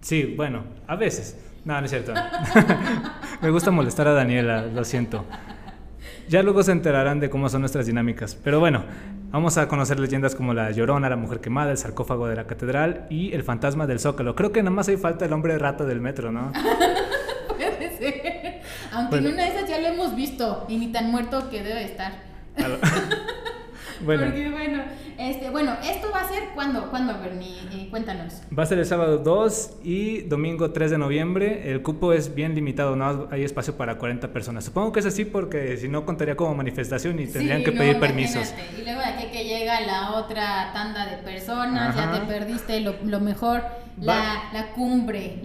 Sí, 0.00 0.34
bueno, 0.36 0.64
a 0.86 0.96
veces. 0.96 1.38
No, 1.64 1.78
no 1.78 1.84
es 1.84 1.90
cierto. 1.90 2.12
Me 3.40 3.50
gusta 3.50 3.70
molestar 3.70 4.08
a 4.08 4.12
Daniela, 4.12 4.62
lo 4.66 4.84
siento. 4.84 5.24
Ya 6.28 6.42
luego 6.42 6.62
se 6.62 6.72
enterarán 6.72 7.20
de 7.20 7.30
cómo 7.30 7.48
son 7.48 7.60
nuestras 7.62 7.86
dinámicas. 7.86 8.34
Pero 8.42 8.60
bueno, 8.60 8.84
vamos 9.30 9.58
a 9.58 9.68
conocer 9.68 9.98
leyendas 10.00 10.34
como 10.34 10.54
la 10.54 10.70
Llorona, 10.70 11.08
la 11.08 11.16
Mujer 11.16 11.40
Quemada, 11.40 11.70
el 11.70 11.78
sarcófago 11.78 12.26
de 12.26 12.36
la 12.36 12.44
Catedral 12.46 13.06
y 13.10 13.32
el 13.32 13.42
fantasma 13.42 13.86
del 13.86 14.00
Zócalo. 14.00 14.34
Creo 14.34 14.52
que 14.52 14.62
nada 14.62 14.74
más 14.74 14.88
hay 14.88 14.96
falta 14.96 15.24
el 15.24 15.32
hombre 15.32 15.58
rata 15.58 15.84
del 15.84 16.00
metro, 16.00 16.32
¿no? 16.32 16.52
Puede 17.48 17.96
ser. 17.98 18.60
Aunque 18.92 19.16
en 19.16 19.26
una 19.26 19.42
de 19.44 19.48
esas 19.48 19.68
ya 19.68 19.80
lo 19.80 19.88
hemos 19.88 20.14
visto 20.16 20.66
y 20.68 20.76
ni 20.76 20.92
tan 20.92 21.10
muerto 21.10 21.50
que 21.50 21.62
debe 21.62 21.84
estar. 21.84 22.12
Bueno. 24.04 24.24
Porque 24.24 24.50
bueno, 24.50 24.82
este, 25.30 25.50
bueno, 25.50 25.76
esto 25.84 26.08
va 26.12 26.20
a 26.20 26.28
ser 26.28 26.50
cuándo, 26.54 26.90
cuándo, 26.90 27.18
Bernie, 27.20 27.60
eh, 27.72 27.88
cuéntanos. 27.90 28.42
Va 28.56 28.64
a 28.64 28.66
ser 28.66 28.78
el 28.78 28.86
sábado 28.86 29.18
2 29.18 29.78
y 29.84 30.22
domingo 30.22 30.72
3 30.72 30.90
de 30.90 30.98
noviembre. 30.98 31.70
El 31.70 31.82
cupo 31.82 32.12
es 32.12 32.34
bien 32.34 32.54
limitado, 32.54 32.96
no 32.96 33.28
hay 33.30 33.44
espacio 33.44 33.76
para 33.76 33.98
40 33.98 34.32
personas. 34.32 34.64
Supongo 34.64 34.92
que 34.92 35.00
es 35.00 35.06
así 35.06 35.24
porque 35.24 35.76
si 35.76 35.88
no 35.88 36.04
contaría 36.04 36.36
como 36.36 36.54
manifestación 36.54 37.20
y 37.20 37.26
tendrían 37.26 37.62
que 37.62 37.72
pedir 37.72 38.00
permisos. 38.00 38.52
Y 38.78 38.82
luego 38.82 39.00
de 39.00 39.06
aquí 39.06 39.26
que 39.32 39.44
llega 39.44 39.80
la 39.82 40.12
otra 40.12 40.72
tanda 40.72 41.06
de 41.06 41.18
personas, 41.18 41.94
ya 41.94 42.12
te 42.12 42.26
perdiste 42.26 42.80
lo, 42.80 42.94
lo 43.04 43.20
mejor, 43.20 43.62
la, 44.00 44.50
la, 44.52 44.72
cumbre. 44.72 45.40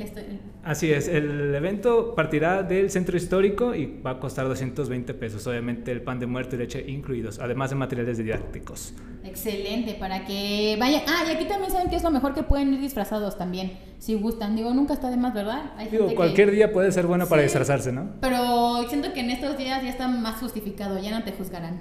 Así 0.64 0.92
es, 0.92 1.08
el 1.08 1.54
evento 1.54 2.16
partirá 2.16 2.64
del 2.64 2.90
centro 2.90 3.16
histórico 3.16 3.76
y 3.76 4.02
va 4.02 4.12
a 4.12 4.20
costar 4.20 4.48
220 4.48 5.14
pesos, 5.14 5.46
obviamente 5.48 5.92
el 5.92 6.02
pan 6.02 6.20
de 6.20 6.28
muerto 6.28 6.56
y 6.56 6.60
leche 6.60 6.84
incluidos, 6.88 7.40
además 7.40 7.70
de 7.70 7.76
materiales 7.78 8.18
didácticos. 8.18 8.94
Excelente, 9.28 9.94
para 9.94 10.26
que 10.26 10.76
vayan. 10.80 11.02
Ah, 11.08 11.24
y 11.28 11.32
aquí 11.32 11.46
también 11.46 11.72
saben 11.72 11.90
que 11.90 11.96
es 11.96 12.04
lo 12.04 12.12
mejor 12.12 12.34
que 12.34 12.44
pueden 12.44 12.74
ir 12.74 12.80
disfrazados 12.80 13.38
también, 13.38 13.78
si 14.00 14.16
gustan. 14.16 14.56
Digo, 14.56 14.74
nunca 14.74 14.94
está 14.94 15.10
de 15.10 15.18
más, 15.18 15.34
¿verdad? 15.34 15.72
Digo, 15.92 16.14
cualquier 16.16 16.52
día 16.52 16.72
puede 16.72 16.92
ser 16.92 17.08
bueno 17.08 17.28
para 17.28 17.42
disfrazarse, 17.42 17.92
¿no? 17.92 18.10
Pero 18.22 18.88
siento 18.90 19.14
que 19.14 19.22
en 19.22 19.32
estos 19.32 19.58
días 19.58 19.84
ya 19.84 19.90
está 19.90 20.08
más 20.08 20.40
justificado, 20.40 21.00
ya 21.00 21.12
no 21.12 21.24
te 21.24 21.32
juzgarán. 21.32 21.80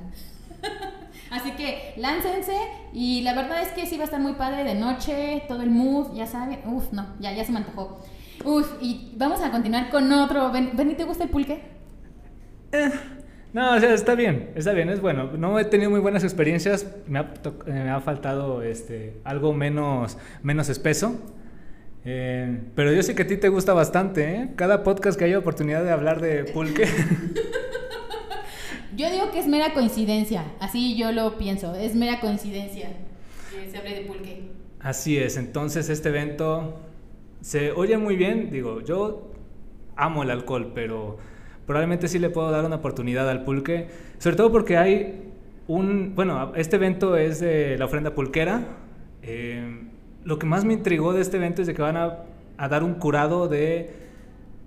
Así 1.30 1.52
que 1.52 1.94
láncense 1.96 2.56
y 2.92 3.22
la 3.22 3.34
verdad 3.34 3.62
es 3.62 3.68
que 3.68 3.86
sí 3.86 3.96
va 3.96 4.02
a 4.02 4.04
estar 4.04 4.20
muy 4.20 4.34
padre 4.34 4.64
de 4.64 4.74
noche, 4.74 5.42
todo 5.48 5.62
el 5.62 5.70
mood, 5.70 6.14
ya 6.14 6.26
saben. 6.26 6.60
Uf, 6.66 6.92
no, 6.92 7.06
ya, 7.18 7.32
ya 7.32 7.44
se 7.44 7.52
me 7.52 7.58
antojó. 7.58 8.00
Uf, 8.44 8.74
y 8.80 9.12
vamos 9.16 9.40
a 9.40 9.50
continuar 9.50 9.90
con 9.90 10.10
otro. 10.12 10.52
¿Ven, 10.52 10.96
te 10.96 11.04
gusta 11.04 11.24
el 11.24 11.30
pulque? 11.30 11.62
Eh, 12.72 12.90
no, 13.52 13.74
o 13.74 13.80
sea, 13.80 13.94
está 13.94 14.14
bien, 14.14 14.50
está 14.54 14.72
bien, 14.72 14.88
es 14.88 15.00
bueno. 15.00 15.30
No 15.36 15.58
he 15.58 15.64
tenido 15.64 15.90
muy 15.90 16.00
buenas 16.00 16.24
experiencias, 16.24 16.86
me 17.06 17.18
ha, 17.18 17.32
eh, 17.66 18.00
faltado 18.04 18.62
este, 18.62 19.16
algo 19.24 19.52
menos, 19.52 20.18
menos 20.42 20.68
espeso. 20.68 21.18
Eh, 22.04 22.60
pero 22.74 22.92
yo 22.92 23.02
sé 23.02 23.14
que 23.14 23.22
a 23.22 23.26
ti 23.26 23.36
te 23.36 23.48
gusta 23.48 23.72
bastante, 23.72 24.34
¿eh? 24.34 24.48
Cada 24.56 24.84
podcast 24.84 25.18
que 25.18 25.24
haya 25.24 25.38
oportunidad 25.38 25.82
de 25.82 25.90
hablar 25.90 26.20
de 26.20 26.44
pulque. 26.44 26.84
yo 28.96 29.10
digo 29.10 29.32
que 29.32 29.40
es 29.40 29.48
mera 29.48 29.74
coincidencia, 29.74 30.44
así 30.60 30.96
yo 30.96 31.10
lo 31.10 31.36
pienso, 31.36 31.74
es 31.74 31.96
mera 31.96 32.20
coincidencia 32.20 32.90
que 33.50 33.70
se 33.70 33.76
hable 33.76 33.94
de 33.94 34.00
pulque. 34.02 34.50
Así 34.80 35.18
es, 35.18 35.36
entonces 35.36 35.88
este 35.88 36.10
evento 36.10 36.78
se 37.40 37.72
oye 37.72 37.98
muy 37.98 38.16
bien, 38.16 38.50
digo, 38.50 38.82
yo 38.82 39.32
amo 39.96 40.22
el 40.22 40.30
alcohol, 40.30 40.72
pero 40.74 41.18
probablemente 41.66 42.08
sí 42.08 42.18
le 42.18 42.30
puedo 42.30 42.50
dar 42.50 42.64
una 42.64 42.76
oportunidad 42.76 43.28
al 43.28 43.44
pulque, 43.44 43.88
sobre 44.18 44.36
todo 44.36 44.52
porque 44.52 44.76
hay 44.76 45.32
un, 45.68 46.14
bueno, 46.14 46.52
este 46.54 46.76
evento 46.76 47.16
es 47.16 47.40
de 47.40 47.76
la 47.78 47.86
ofrenda 47.86 48.14
pulquera. 48.14 48.62
Eh, 49.22 49.82
lo 50.24 50.38
que 50.38 50.46
más 50.46 50.64
me 50.64 50.74
intrigó 50.74 51.12
de 51.12 51.22
este 51.22 51.36
evento 51.36 51.62
es 51.62 51.68
de 51.68 51.74
que 51.74 51.82
van 51.82 51.96
a, 51.96 52.68
dar 52.68 52.82
un 52.82 52.94
curado 52.94 53.48
de 53.48 53.94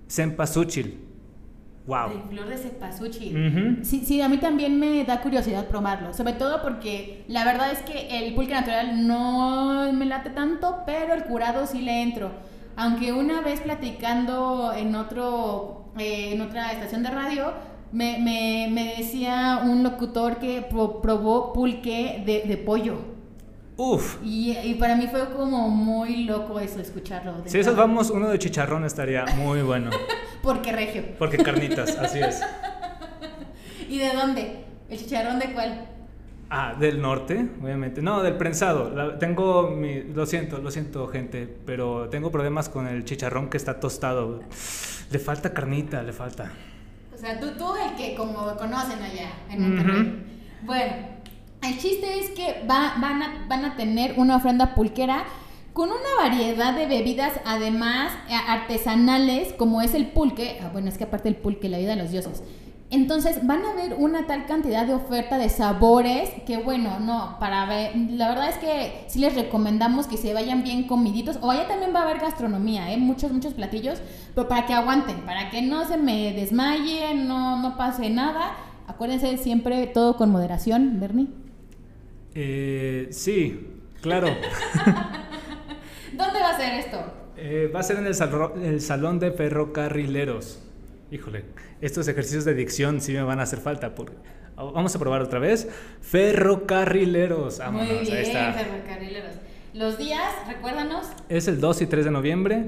cempasúchil. 0.08 1.00
Wow. 1.86 2.10
De 2.10 2.36
flor 2.36 2.48
de 2.48 2.56
cempasúchil. 2.58 3.80
sí, 3.82 4.04
sí, 4.04 4.20
a 4.20 4.28
mí 4.28 4.36
también 4.38 4.78
me 4.78 5.04
da 5.04 5.22
curiosidad 5.22 5.66
probarlo, 5.66 6.12
sobre 6.12 6.34
todo 6.34 6.62
porque 6.62 7.24
la 7.26 7.44
verdad 7.44 7.72
es 7.72 7.80
que 7.80 8.18
el 8.18 8.34
pulque 8.34 8.52
natural 8.52 9.06
no 9.06 9.92
me 9.92 10.04
late 10.04 10.30
tanto, 10.30 10.82
pero 10.86 11.14
el 11.14 11.24
curado 11.24 11.66
sí 11.66 11.80
le 11.80 12.02
entro. 12.02 12.30
Aunque 12.76 13.12
una 13.12 13.40
vez 13.40 13.60
platicando 13.60 14.72
en, 14.74 14.94
otro, 14.94 15.79
eh, 15.98 16.32
en 16.32 16.40
otra 16.40 16.72
estación 16.72 17.02
de 17.02 17.10
radio, 17.10 17.52
me, 17.92 18.18
me, 18.18 18.68
me 18.70 18.94
decía 18.96 19.60
un 19.64 19.82
locutor 19.82 20.38
que 20.38 20.62
probó 20.62 21.52
pulque 21.52 22.22
de, 22.24 22.42
de 22.46 22.56
pollo. 22.56 22.98
Uf. 23.76 24.18
Y, 24.22 24.56
y, 24.58 24.74
para 24.74 24.94
mí 24.94 25.06
fue 25.06 25.30
como 25.30 25.70
muy 25.70 26.24
loco 26.24 26.60
eso, 26.60 26.80
escucharlo. 26.80 27.42
Si 27.46 27.58
esos 27.58 27.74
vamos, 27.74 28.10
uno 28.10 28.28
de 28.28 28.38
chicharrón 28.38 28.84
estaría 28.84 29.24
muy 29.36 29.62
bueno. 29.62 29.90
Porque 30.42 30.70
regio. 30.70 31.02
Porque 31.18 31.38
carnitas, 31.38 31.96
así 31.96 32.18
es. 32.20 32.42
¿Y 33.88 33.98
de 33.98 34.12
dónde? 34.12 34.64
¿El 34.90 34.98
chicharrón 34.98 35.38
de 35.38 35.52
cuál? 35.52 35.86
Ah, 36.52 36.74
del 36.76 37.00
norte, 37.00 37.48
obviamente. 37.62 38.02
No, 38.02 38.22
del 38.22 38.36
prensado. 38.36 38.90
tengo 39.18 39.70
mi, 39.70 40.02
lo 40.02 40.26
siento, 40.26 40.58
lo 40.58 40.72
siento, 40.72 41.06
gente, 41.06 41.46
pero 41.64 42.08
tengo 42.08 42.32
problemas 42.32 42.68
con 42.68 42.88
el 42.88 43.04
chicharrón 43.04 43.48
que 43.48 43.56
está 43.56 43.78
tostado. 43.78 44.40
Le 45.10 45.18
falta 45.20 45.54
carnita, 45.54 46.02
le 46.02 46.12
falta. 46.12 46.50
O 47.14 47.16
sea, 47.16 47.38
tú, 47.38 47.52
tú 47.56 47.66
el 47.76 47.94
que 47.94 48.16
como 48.16 48.56
conocen 48.56 49.00
allá 49.00 49.30
en 49.48 49.62
Monterrey. 49.62 50.26
Bueno, 50.62 50.92
el 51.62 51.78
chiste 51.78 52.18
es 52.18 52.30
que 52.30 52.66
va, 52.68 52.96
van, 53.00 53.22
a, 53.22 53.46
van 53.48 53.64
a 53.64 53.76
tener 53.76 54.14
una 54.16 54.36
ofrenda 54.36 54.74
pulquera 54.74 55.24
con 55.72 55.90
una 55.90 56.28
variedad 56.28 56.74
de 56.74 56.86
bebidas, 56.86 57.32
además 57.44 58.12
artesanales, 58.48 59.52
como 59.52 59.82
es 59.82 59.94
el 59.94 60.08
pulque. 60.08 60.58
Ah, 60.60 60.70
bueno, 60.72 60.88
es 60.88 60.98
que 60.98 61.04
aparte 61.04 61.28
el 61.28 61.36
pulque, 61.36 61.68
la 61.68 61.78
vida 61.78 61.90
de 61.90 62.02
los 62.02 62.10
dioses 62.10 62.42
Entonces 62.92 63.46
van 63.46 63.64
a 63.64 63.74
ver 63.74 63.94
una 63.96 64.26
tal 64.26 64.46
cantidad 64.46 64.84
de 64.84 64.94
oferta 64.94 65.38
de 65.38 65.48
sabores 65.48 66.30
que 66.44 66.56
bueno, 66.56 66.98
no, 66.98 67.36
para 67.38 67.64
ver, 67.66 67.92
la 67.96 68.28
verdad 68.28 68.48
es 68.48 68.56
que 68.56 69.04
sí 69.06 69.20
les 69.20 69.36
recomendamos 69.36 70.08
que 70.08 70.16
se 70.16 70.34
vayan 70.34 70.64
bien 70.64 70.88
comiditos, 70.88 71.38
o 71.40 71.52
allá 71.52 71.68
también 71.68 71.94
va 71.94 72.00
a 72.00 72.02
haber 72.02 72.18
gastronomía, 72.18 72.92
¿eh? 72.92 72.96
muchos, 72.96 73.30
muchos 73.30 73.54
platillos, 73.54 74.02
pero 74.34 74.48
para 74.48 74.66
que 74.66 74.72
aguanten, 74.72 75.20
para 75.20 75.50
que 75.50 75.62
no 75.62 75.86
se 75.86 75.98
me 75.98 76.32
desmayen, 76.32 77.28
no, 77.28 77.62
no 77.62 77.76
pase 77.76 78.10
nada, 78.10 78.56
acuérdense 78.88 79.36
siempre 79.36 79.86
todo 79.86 80.16
con 80.16 80.30
moderación, 80.30 80.98
Bernie. 80.98 81.28
Eh, 82.34 83.06
sí, 83.12 83.68
claro. 84.00 84.26
¿Dónde 86.12 86.40
va 86.40 86.50
a 86.50 86.56
ser 86.56 86.74
esto? 86.74 86.98
Eh, 87.36 87.70
va 87.72 87.80
a 87.80 87.82
ser 87.84 87.98
en 87.98 88.06
el, 88.06 88.64
el 88.64 88.80
Salón 88.80 89.20
de 89.20 89.30
Ferrocarrileros. 89.30 90.69
Híjole, 91.10 91.44
estos 91.80 92.06
ejercicios 92.08 92.44
de 92.44 92.54
dicción 92.54 93.00
sí 93.00 93.12
me 93.12 93.22
van 93.22 93.40
a 93.40 93.42
hacer 93.42 93.58
falta. 93.58 93.94
Porque... 93.94 94.14
Vamos 94.56 94.94
a 94.94 94.98
probar 94.98 95.22
otra 95.22 95.38
vez. 95.38 95.68
Ferrocarrileros. 96.02 97.58
Vámonos, 97.58 97.88
Muy 97.88 98.10
bien, 98.10 98.24
ferrocarrileros. 98.24 99.32
Los 99.72 99.98
días, 99.98 100.32
recuérdanos. 100.46 101.06
Es 101.28 101.48
el 101.48 101.60
2 101.60 101.82
y 101.82 101.86
3 101.86 102.04
de 102.04 102.10
noviembre. 102.10 102.66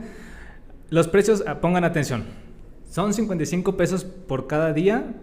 Los 0.88 1.08
precios, 1.08 1.44
ah, 1.46 1.60
pongan 1.60 1.84
atención. 1.84 2.24
Son 2.88 3.12
55 3.14 3.76
pesos 3.76 4.04
por 4.04 4.46
cada 4.46 4.72
día, 4.72 5.14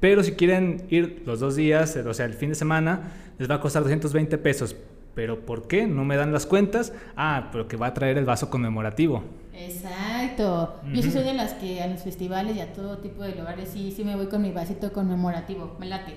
pero 0.00 0.22
si 0.22 0.32
quieren 0.32 0.86
ir 0.90 1.22
los 1.24 1.40
dos 1.40 1.56
días, 1.56 1.96
o 1.96 2.14
sea, 2.14 2.26
el 2.26 2.34
fin 2.34 2.50
de 2.50 2.54
semana, 2.54 3.12
les 3.38 3.50
va 3.50 3.56
a 3.56 3.60
costar 3.60 3.82
220 3.82 4.36
pesos. 4.38 4.76
¿Pero 5.14 5.44
por 5.44 5.68
qué? 5.68 5.86
No 5.86 6.04
me 6.04 6.16
dan 6.16 6.32
las 6.32 6.46
cuentas. 6.46 6.92
Ah, 7.16 7.48
pero 7.52 7.68
que 7.68 7.76
va 7.76 7.88
a 7.88 7.94
traer 7.94 8.18
el 8.18 8.24
vaso 8.24 8.50
conmemorativo. 8.50 9.22
Exacto. 9.52 10.80
Yo 10.92 11.02
sí 11.02 11.10
soy 11.10 11.22
de 11.22 11.34
las 11.34 11.54
que 11.54 11.80
a 11.82 11.86
los 11.86 12.02
festivales 12.02 12.56
y 12.56 12.60
a 12.60 12.72
todo 12.72 12.98
tipo 12.98 13.22
de 13.22 13.34
lugares 13.34 13.70
sí, 13.72 13.92
sí 13.92 14.04
me 14.04 14.16
voy 14.16 14.26
con 14.26 14.42
mi 14.42 14.50
vasito 14.50 14.92
conmemorativo. 14.92 15.76
Me 15.78 15.86
late. 15.86 16.14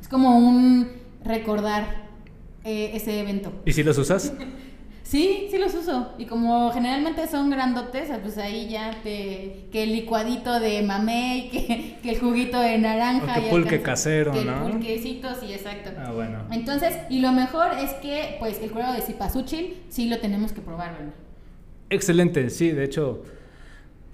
Es 0.00 0.08
como 0.08 0.36
un 0.36 0.90
recordar 1.24 2.08
eh, 2.64 2.90
ese 2.94 3.20
evento. 3.20 3.52
¿Y 3.64 3.72
si 3.72 3.82
los 3.82 3.96
usas? 3.98 4.32
Sí, 5.10 5.48
sí 5.50 5.58
los 5.58 5.74
uso. 5.74 6.14
Y 6.18 6.26
como 6.26 6.70
generalmente 6.70 7.26
son 7.26 7.50
grandotes, 7.50 8.12
pues 8.22 8.38
ahí 8.38 8.68
ya 8.68 8.92
te. 9.02 9.66
que 9.72 9.82
el 9.82 9.90
licuadito 9.90 10.60
de 10.60 10.82
mamey, 10.82 11.48
que, 11.50 11.96
que 12.00 12.10
el 12.10 12.20
juguito 12.20 12.60
de 12.60 12.78
naranja. 12.78 13.38
O 13.38 13.42
que 13.42 13.50
pulque 13.50 13.82
casero, 13.82 14.30
que 14.30 14.44
¿no? 14.44 14.68
El 14.68 14.72
pulquecito, 14.74 15.34
sí, 15.34 15.52
exacto. 15.52 15.90
Ah, 15.98 16.12
bueno. 16.12 16.44
Entonces, 16.52 16.96
y 17.08 17.18
lo 17.18 17.32
mejor 17.32 17.72
es 17.76 17.90
que, 17.94 18.36
pues, 18.38 18.60
el 18.62 18.70
cuero 18.70 18.92
de 18.92 19.00
cipasúchil 19.00 19.82
sí 19.88 20.08
lo 20.08 20.20
tenemos 20.20 20.52
que 20.52 20.60
probar, 20.60 20.92
¿verdad? 20.92 21.14
Excelente, 21.88 22.48
sí, 22.48 22.70
de 22.70 22.84
hecho 22.84 23.24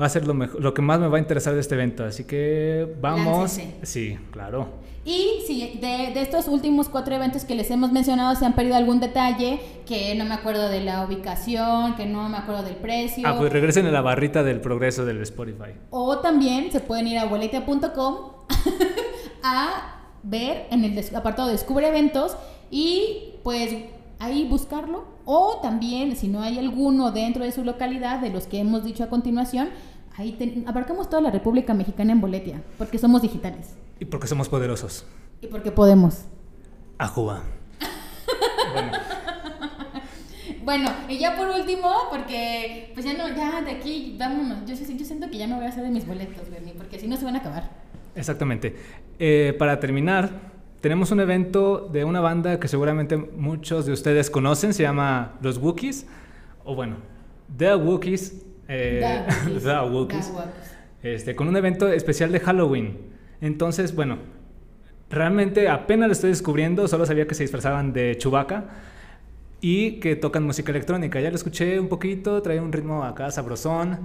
va 0.00 0.06
a 0.06 0.08
ser 0.08 0.26
lo, 0.26 0.34
mejor, 0.34 0.60
lo 0.60 0.74
que 0.74 0.82
más 0.82 1.00
me 1.00 1.08
va 1.08 1.16
a 1.16 1.20
interesar 1.20 1.54
de 1.54 1.60
este 1.60 1.74
evento. 1.74 2.04
Así 2.04 2.24
que 2.24 2.96
vamos. 3.00 3.58
Sí, 3.82 4.18
claro. 4.30 4.86
Y 5.06 5.44
si 5.46 5.78
de, 5.80 6.20
estos 6.20 6.48
últimos 6.48 6.88
cuatro 6.88 7.14
eventos 7.14 7.44
que 7.44 7.54
les 7.54 7.70
hemos 7.70 7.92
mencionado 7.92 8.34
se 8.34 8.44
han 8.44 8.54
perdido 8.54 8.74
algún 8.74 8.98
detalle, 8.98 9.60
que 9.86 10.16
no 10.16 10.24
me 10.24 10.34
acuerdo 10.34 10.68
de 10.68 10.80
la 10.80 11.04
ubicación, 11.06 11.94
que 11.94 12.06
no 12.06 12.28
me 12.28 12.38
acuerdo 12.38 12.64
del 12.64 12.74
precio. 12.74 13.22
Ah, 13.24 13.36
pues 13.38 13.52
regresen 13.52 13.86
a 13.86 13.92
la 13.92 14.00
barrita 14.00 14.42
del 14.42 14.60
progreso 14.60 15.04
del 15.04 15.22
Spotify. 15.22 15.74
O 15.90 16.18
también 16.18 16.72
se 16.72 16.80
pueden 16.80 17.06
ir 17.06 17.18
a 17.18 17.26
boletia.com 17.26 18.16
a 19.44 20.10
ver 20.24 20.66
en 20.72 20.84
el 20.84 21.16
apartado 21.16 21.50
Descubre 21.50 21.86
Eventos 21.86 22.36
y 22.68 23.34
pues 23.44 23.76
ahí 24.18 24.46
buscarlo. 24.49 25.04
O 25.24 25.59
también, 25.62 26.16
si 26.16 26.29
no 26.29 26.40
hay 26.40 26.59
alguno 26.59 27.11
dentro 27.11 27.44
de 27.44 27.52
su 27.52 27.64
localidad, 27.64 28.20
de 28.20 28.31
los 28.31 28.46
que 28.46 28.61
hemos 28.61 28.85
dicho 28.85 29.05
a 29.05 29.09
continuación, 29.09 29.70
ahí 30.16 30.64
abarcamos 30.66 31.09
toda 31.09 31.22
la 31.22 31.31
República 31.31 31.74
Mexicana 31.74 32.12
en 32.12 32.20
Boletia, 32.20 32.62
porque 32.79 32.98
somos 32.98 33.22
digitales. 33.22 33.74
Y 33.98 34.05
porque 34.05 34.26
somos 34.26 34.48
poderosos. 34.48 35.05
Y 35.40 35.46
porque 35.46 35.70
podemos. 35.70 36.24
Ajuba. 36.98 37.42
bueno. 38.72 38.92
bueno, 40.64 40.90
y 41.09 41.18
ya 41.18 41.37
por 41.37 41.48
último, 41.48 41.90
porque 42.11 42.90
pues 42.94 43.05
ya 43.05 43.14
no, 43.14 43.29
ya 43.35 43.62
de 43.62 43.72
aquí, 43.72 44.16
vámonos. 44.18 44.61
Yo, 44.66 44.74
yo 44.74 45.05
siento 45.05 45.29
que 45.31 45.38
ya 45.38 45.46
me 45.46 45.57
voy 45.57 45.66
a 45.66 45.68
hacer 45.68 45.83
de 45.83 45.90
mis 45.90 46.07
boletos, 46.07 46.48
Bernie, 46.50 46.74
porque 46.74 46.98
si 46.98 47.09
no 47.09 47.16
se 47.16 47.24
van 47.24 47.37
a 47.37 47.38
acabar. 47.38 47.70
Exactamente. 48.14 48.74
Eh, 49.18 49.55
para 49.59 49.79
terminar, 49.79 50.56
tenemos 50.87 51.11
un 51.11 51.18
evento 51.18 51.88
de 51.92 52.05
una 52.05 52.20
banda 52.20 52.61
que 52.61 52.68
seguramente 52.68 53.16
muchos 53.16 53.87
de 53.87 53.92
ustedes 53.92 54.31
conocen, 54.31 54.72
se 54.72 54.85
llama 54.85 55.33
Los 55.42 55.59
Wookiees, 55.59 56.07
o 56.62 56.77
bueno, 56.77 56.99
The 57.59 57.75
Wookiees. 57.75 58.44
Eh, 58.68 59.27
The 59.64 59.81
Wookiees. 59.90 60.33
Este, 61.03 61.35
con 61.35 61.49
un 61.49 61.57
evento 61.57 61.88
especial 61.88 62.31
de 62.31 62.38
Halloween. 62.38 62.99
Entonces, 63.40 63.96
bueno, 63.96 64.18
realmente 65.11 65.68
apenas 65.68 66.07
lo 66.07 66.12
estoy 66.12 66.31
descubriendo, 66.31 66.87
solo 66.87 67.05
sabía 67.05 67.27
que 67.27 67.35
se 67.35 67.42
disfrazaban 67.42 67.92
de 67.92 68.16
Chubaca 68.16 68.66
y 69.61 69.99
que 69.99 70.14
tocan 70.14 70.44
música 70.44 70.70
electrónica. 70.70 71.18
Ya 71.18 71.31
lo 71.31 71.37
escuché 71.37 71.81
un 71.81 71.88
poquito, 71.88 72.40
trae 72.42 72.61
un 72.61 72.70
ritmo 72.70 73.03
acá 73.03 73.33
sabrosón. 73.33 73.99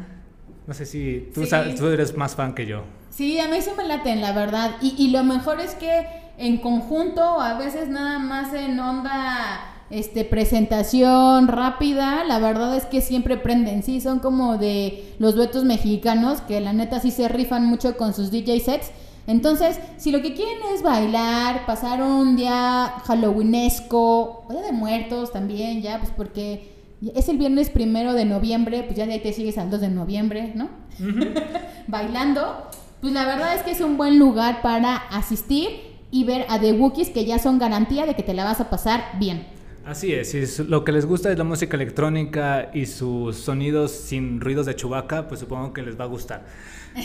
No 0.65 0.73
sé 0.73 0.87
si 0.87 1.29
tú, 1.31 1.45
sabes, 1.45 1.75
tú 1.75 1.85
eres 1.89 2.17
más 2.17 2.35
fan 2.35 2.55
que 2.55 2.65
yo. 2.65 2.85
Sí, 3.11 3.39
a 3.39 3.47
mí 3.47 3.61
sí 3.61 3.69
me 3.77 3.87
laten, 3.87 4.19
la 4.19 4.33
verdad. 4.33 4.77
Y, 4.81 4.95
y 4.97 5.11
lo 5.11 5.23
mejor 5.23 5.59
es 5.59 5.75
que 5.75 6.20
en 6.41 6.57
conjunto, 6.57 7.21
a 7.39 7.53
veces 7.53 7.87
nada 7.87 8.17
más 8.17 8.51
en 8.53 8.79
onda 8.79 9.71
este 9.91 10.25
presentación 10.25 11.47
rápida, 11.47 12.23
la 12.23 12.39
verdad 12.39 12.75
es 12.75 12.85
que 12.85 13.01
siempre 13.01 13.37
prenden, 13.37 13.83
sí, 13.83 14.01
son 14.01 14.19
como 14.19 14.57
de 14.57 15.13
los 15.19 15.35
duetos 15.35 15.65
mexicanos 15.65 16.41
que 16.41 16.59
la 16.59 16.73
neta 16.73 16.99
sí 16.99 17.11
se 17.11 17.27
rifan 17.27 17.65
mucho 17.67 17.95
con 17.95 18.13
sus 18.13 18.31
DJ 18.31 18.59
sets. 18.59 18.91
Entonces, 19.27 19.79
si 19.97 20.11
lo 20.11 20.23
que 20.23 20.33
quieren 20.33 20.57
es 20.73 20.81
bailar, 20.81 21.67
pasar 21.67 22.01
un 22.01 22.35
día 22.35 22.91
halloweenesco, 23.05 24.45
o 24.47 24.51
día 24.51 24.63
de 24.63 24.71
muertos 24.71 25.31
también, 25.31 25.83
ya, 25.83 25.99
pues 25.99 26.11
porque 26.15 26.73
es 27.13 27.29
el 27.29 27.37
viernes 27.37 27.69
primero 27.69 28.13
de 28.13 28.25
noviembre, 28.25 28.81
pues 28.81 28.97
ya 28.97 29.05
de 29.05 29.13
ahí 29.13 29.19
te 29.19 29.33
sigues 29.33 29.59
al 29.59 29.69
2 29.69 29.81
de 29.81 29.89
noviembre, 29.89 30.53
¿no? 30.55 30.69
Bailando, 31.87 32.65
pues 32.99 33.13
la 33.13 33.25
verdad 33.25 33.55
es 33.55 33.61
que 33.61 33.71
es 33.71 33.81
un 33.81 33.97
buen 33.97 34.17
lugar 34.17 34.63
para 34.63 34.95
asistir 34.95 35.90
y 36.11 36.25
ver 36.25 36.45
a 36.49 36.59
The 36.59 36.73
Wookiees 36.73 37.09
que 37.09 37.25
ya 37.25 37.39
son 37.39 37.57
garantía 37.57 38.05
de 38.05 38.13
que 38.13 38.23
te 38.23 38.33
la 38.33 38.43
vas 38.43 38.59
a 38.59 38.69
pasar 38.69 39.17
bien. 39.17 39.47
Así 39.85 40.13
es, 40.13 40.29
si 40.29 40.63
lo 40.65 40.83
que 40.83 40.91
les 40.91 41.07
gusta 41.07 41.31
es 41.31 41.37
la 41.37 41.43
música 41.43 41.75
electrónica 41.75 42.69
y 42.71 42.85
sus 42.85 43.37
sonidos 43.37 43.91
sin 43.91 44.39
ruidos 44.39 44.67
de 44.67 44.75
chubaca, 44.75 45.27
pues 45.27 45.39
supongo 45.39 45.73
que 45.73 45.81
les 45.81 45.99
va 45.99 46.03
a 46.03 46.07
gustar. 46.07 46.45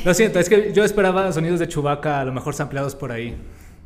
Lo 0.05 0.13
siento, 0.13 0.39
es 0.39 0.49
que 0.49 0.73
yo 0.75 0.85
esperaba 0.85 1.33
sonidos 1.33 1.59
de 1.59 1.69
chubaca 1.69 2.21
a 2.21 2.25
lo 2.25 2.33
mejor 2.33 2.55
sampleados 2.55 2.95
por 2.95 3.13
ahí. 3.13 3.35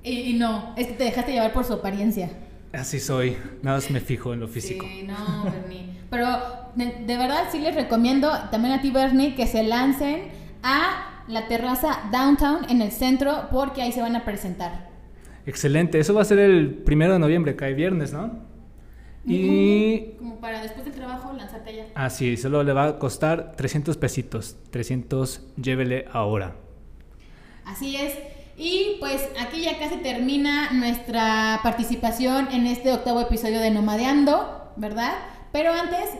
Y, 0.03 0.33
no, 0.35 0.75
es 0.77 0.89
que 0.89 0.95
te 0.95 1.05
dejaste 1.05 1.33
llevar 1.33 1.53
por 1.53 1.65
su 1.65 1.75
apariencia. 1.75 2.31
Así 2.73 2.99
soy, 2.99 3.37
nada 3.63 3.77
más 3.77 3.91
me 3.91 4.01
fijo 4.01 4.33
en 4.33 4.41
lo 4.41 4.49
físico. 4.49 4.87
Sí, 4.89 5.05
no, 5.07 5.45
Bernie. 5.45 6.01
Pero 6.11 6.27
de, 6.75 7.17
verdad 7.17 7.45
sí 7.53 7.59
les 7.59 7.75
recomiendo 7.75 8.31
también 8.51 8.75
a 8.75 8.81
ti, 8.81 8.91
Bernie, 8.91 9.35
que 9.35 9.47
se 9.47 9.63
lancen 9.63 10.29
a 10.63 11.23
la 11.29 11.47
terraza 11.47 12.11
Downtown 12.11 12.69
en 12.69 12.83
el 12.83 12.91
centro 12.91 13.49
porque 13.53 13.83
ahí 13.83 13.93
se 13.93 14.01
van 14.01 14.17
a 14.17 14.25
presentar. 14.25 14.90
Excelente, 15.47 15.99
eso 15.99 16.15
va 16.15 16.23
a 16.23 16.25
ser 16.25 16.39
el 16.39 16.75
primero 16.75 17.13
de 17.15 17.19
noviembre, 17.19 17.57
cae 17.57 17.75
viernes, 17.75 18.13
¿no? 18.13 18.51
Y... 19.27 20.15
Como 20.19 20.41
para 20.41 20.63
después 20.63 20.85
del 20.85 20.95
trabajo 20.95 21.33
lanzarte 21.33 21.71
allá. 21.71 21.87
Ah, 21.95 22.11
sí, 22.11 22.37
solo 22.37 22.63
le 22.63 22.73
va 22.73 22.87
a 22.87 22.99
costar 22.99 23.53
300 23.57 23.97
pesitos. 23.97 24.57
300, 24.71 25.47
llévele 25.57 26.07
ahora. 26.13 26.57
Así 27.65 27.97
es. 27.97 28.15
Y 28.57 28.97
pues 29.01 29.27
aquí 29.41 29.63
ya 29.63 29.79
casi 29.79 29.97
termina 29.97 30.71
nuestra 30.73 31.61
participación 31.63 32.49
en 32.53 32.67
este 32.67 32.93
octavo 32.93 33.21
episodio 33.21 33.61
de 33.61 33.71
Nomadeando, 33.71 34.73
¿verdad? 34.77 35.15
Pero 35.53 35.73
antes 35.73 36.11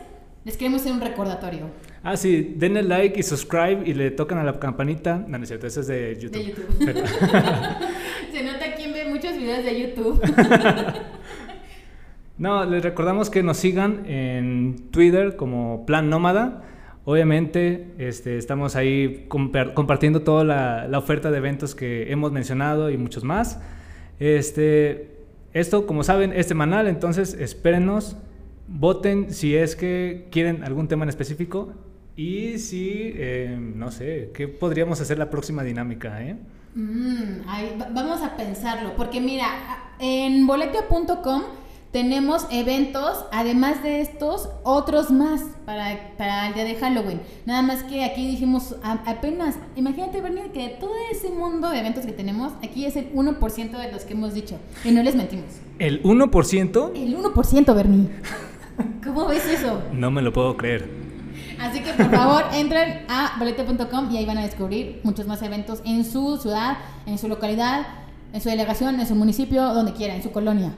les 0.43 0.57
queremos 0.57 0.81
hacer 0.81 0.93
un 0.93 1.01
recordatorio. 1.01 1.69
Ah, 2.03 2.17
sí, 2.17 2.55
denle 2.57 2.81
like 2.81 3.19
y 3.19 3.21
subscribe 3.21 3.83
y 3.85 3.93
le 3.93 4.09
tocan 4.09 4.39
a 4.39 4.43
la 4.43 4.59
campanita. 4.59 5.17
No, 5.17 5.37
no 5.37 5.43
es 5.43 5.49
cierto, 5.49 5.67
eso 5.67 5.81
es 5.81 5.87
de 5.87 6.17
YouTube. 6.19 6.37
De 6.37 6.45
YouTube. 6.45 6.79
Se 8.31 8.43
nota 8.43 8.60
muchos 9.21 9.37
videos 9.37 9.63
de 9.63 9.79
YouTube. 9.79 10.21
No, 12.37 12.65
les 12.65 12.81
recordamos 12.81 13.29
que 13.29 13.43
nos 13.43 13.57
sigan 13.57 14.03
en 14.07 14.89
Twitter 14.89 15.35
como 15.35 15.85
Plan 15.85 16.09
Nómada. 16.09 16.63
Obviamente 17.05 17.93
este, 17.99 18.39
estamos 18.39 18.75
ahí 18.75 19.27
compartiendo 19.27 20.23
toda 20.23 20.43
la, 20.43 20.97
oferta 20.97 21.29
de 21.29 21.37
eventos 21.37 21.75
que 21.75 22.11
hemos 22.11 22.31
mencionado 22.31 22.89
y 22.89 22.97
muchos 22.97 23.23
más. 23.23 23.61
Este, 24.17 25.19
esto, 25.53 25.85
como 25.85 26.03
saben, 26.03 26.33
es 26.33 26.47
semanal, 26.47 26.87
entonces 26.87 27.35
espérenos, 27.35 28.17
voten 28.67 29.31
si 29.31 29.55
es 29.55 29.75
que 29.75 30.27
quieren 30.31 30.63
algún 30.63 30.87
tema 30.87 31.03
en 31.03 31.09
específico 31.09 31.75
y 32.15 32.57
si, 32.57 33.13
eh, 33.17 33.55
no 33.59 33.91
sé, 33.91 34.31
¿qué 34.33 34.47
podríamos 34.47 34.99
hacer 34.99 35.19
la 35.19 35.29
próxima 35.29 35.63
dinámica? 35.63 36.23
Eh? 36.23 36.37
Mm, 36.75 37.41
vamos 37.93 38.21
a 38.21 38.37
pensarlo, 38.37 38.95
porque 38.95 39.19
mira, 39.19 39.47
en 39.99 40.47
boletia.com 40.47 41.41
tenemos 41.91 42.47
eventos, 42.51 43.25
además 43.33 43.83
de 43.83 43.99
estos, 43.99 44.47
otros 44.63 45.11
más 45.11 45.41
para, 45.65 46.13
para 46.17 46.47
el 46.47 46.53
día 46.53 46.63
de 46.63 46.75
Halloween. 46.75 47.19
Nada 47.45 47.61
más 47.61 47.83
que 47.83 48.05
aquí 48.05 48.25
dijimos 48.25 48.77
a- 48.81 49.01
apenas, 49.05 49.55
imagínate, 49.75 50.21
Bernie, 50.21 50.51
que 50.53 50.69
todo 50.79 50.93
ese 51.11 51.29
mundo 51.29 51.69
de 51.69 51.79
eventos 51.79 52.05
que 52.05 52.13
tenemos, 52.13 52.53
aquí 52.63 52.85
es 52.85 52.95
el 52.95 53.11
1% 53.13 53.71
de 53.77 53.91
los 53.91 54.03
que 54.05 54.13
hemos 54.13 54.33
dicho. 54.33 54.57
Y 54.85 54.91
no 54.91 55.03
les 55.03 55.15
mentimos. 55.15 55.47
¿El 55.79 56.01
1%? 56.03 56.91
El 56.95 57.17
1%, 57.17 57.75
Bernie. 57.75 58.07
¿Cómo 59.03 59.27
ves 59.27 59.45
eso? 59.45 59.81
No 59.91 60.09
me 60.11 60.21
lo 60.21 60.31
puedo 60.31 60.55
creer. 60.55 61.00
Así 61.61 61.81
que 61.81 61.93
por 61.93 62.09
favor 62.11 62.43
entren 62.53 63.05
a 63.09 63.35
bolete.com 63.39 64.09
y 64.11 64.17
ahí 64.17 64.25
van 64.25 64.37
a 64.37 64.43
descubrir 64.43 64.99
muchos 65.03 65.27
más 65.27 65.41
eventos 65.41 65.81
en 65.85 66.03
su 66.05 66.37
ciudad, 66.37 66.77
en 67.05 67.17
su 67.17 67.27
localidad, 67.27 67.85
en 68.33 68.41
su 68.41 68.49
delegación, 68.49 68.99
en 68.99 69.07
su 69.07 69.15
municipio, 69.15 69.61
donde 69.73 69.93
quiera, 69.93 70.15
en 70.15 70.23
su 70.23 70.31
colonia. 70.31 70.73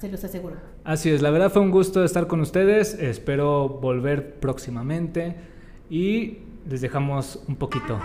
Se 0.00 0.08
los 0.08 0.22
aseguro. 0.24 0.56
Así 0.84 1.10
es, 1.10 1.20
la 1.20 1.30
verdad 1.30 1.50
fue 1.50 1.60
un 1.62 1.70
gusto 1.70 2.04
estar 2.04 2.26
con 2.26 2.40
ustedes. 2.40 2.94
Espero 2.94 3.68
volver 3.68 4.38
próximamente 4.40 5.36
y 5.90 6.38
les 6.68 6.80
dejamos 6.80 7.40
un 7.48 7.56
poquito 7.56 7.98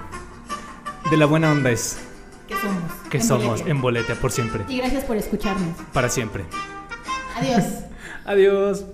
de 1.10 1.18
la 1.18 1.26
buena 1.26 1.52
onda 1.52 1.70
es 1.72 2.00
¿Qué 2.48 2.56
somos? 2.56 2.92
que 3.10 3.18
En 3.18 3.24
somos 3.24 3.62
en 3.66 3.82
Bolete 3.82 4.16
por 4.16 4.32
siempre, 4.32 4.66
Y 4.68 4.78
gracias 4.78 5.04
por 5.06 5.16
escucharnos. 5.18 5.78
para 5.94 6.10
siempre. 6.10 6.44
Adiós. 7.38 7.64
Adiós. 8.26 8.86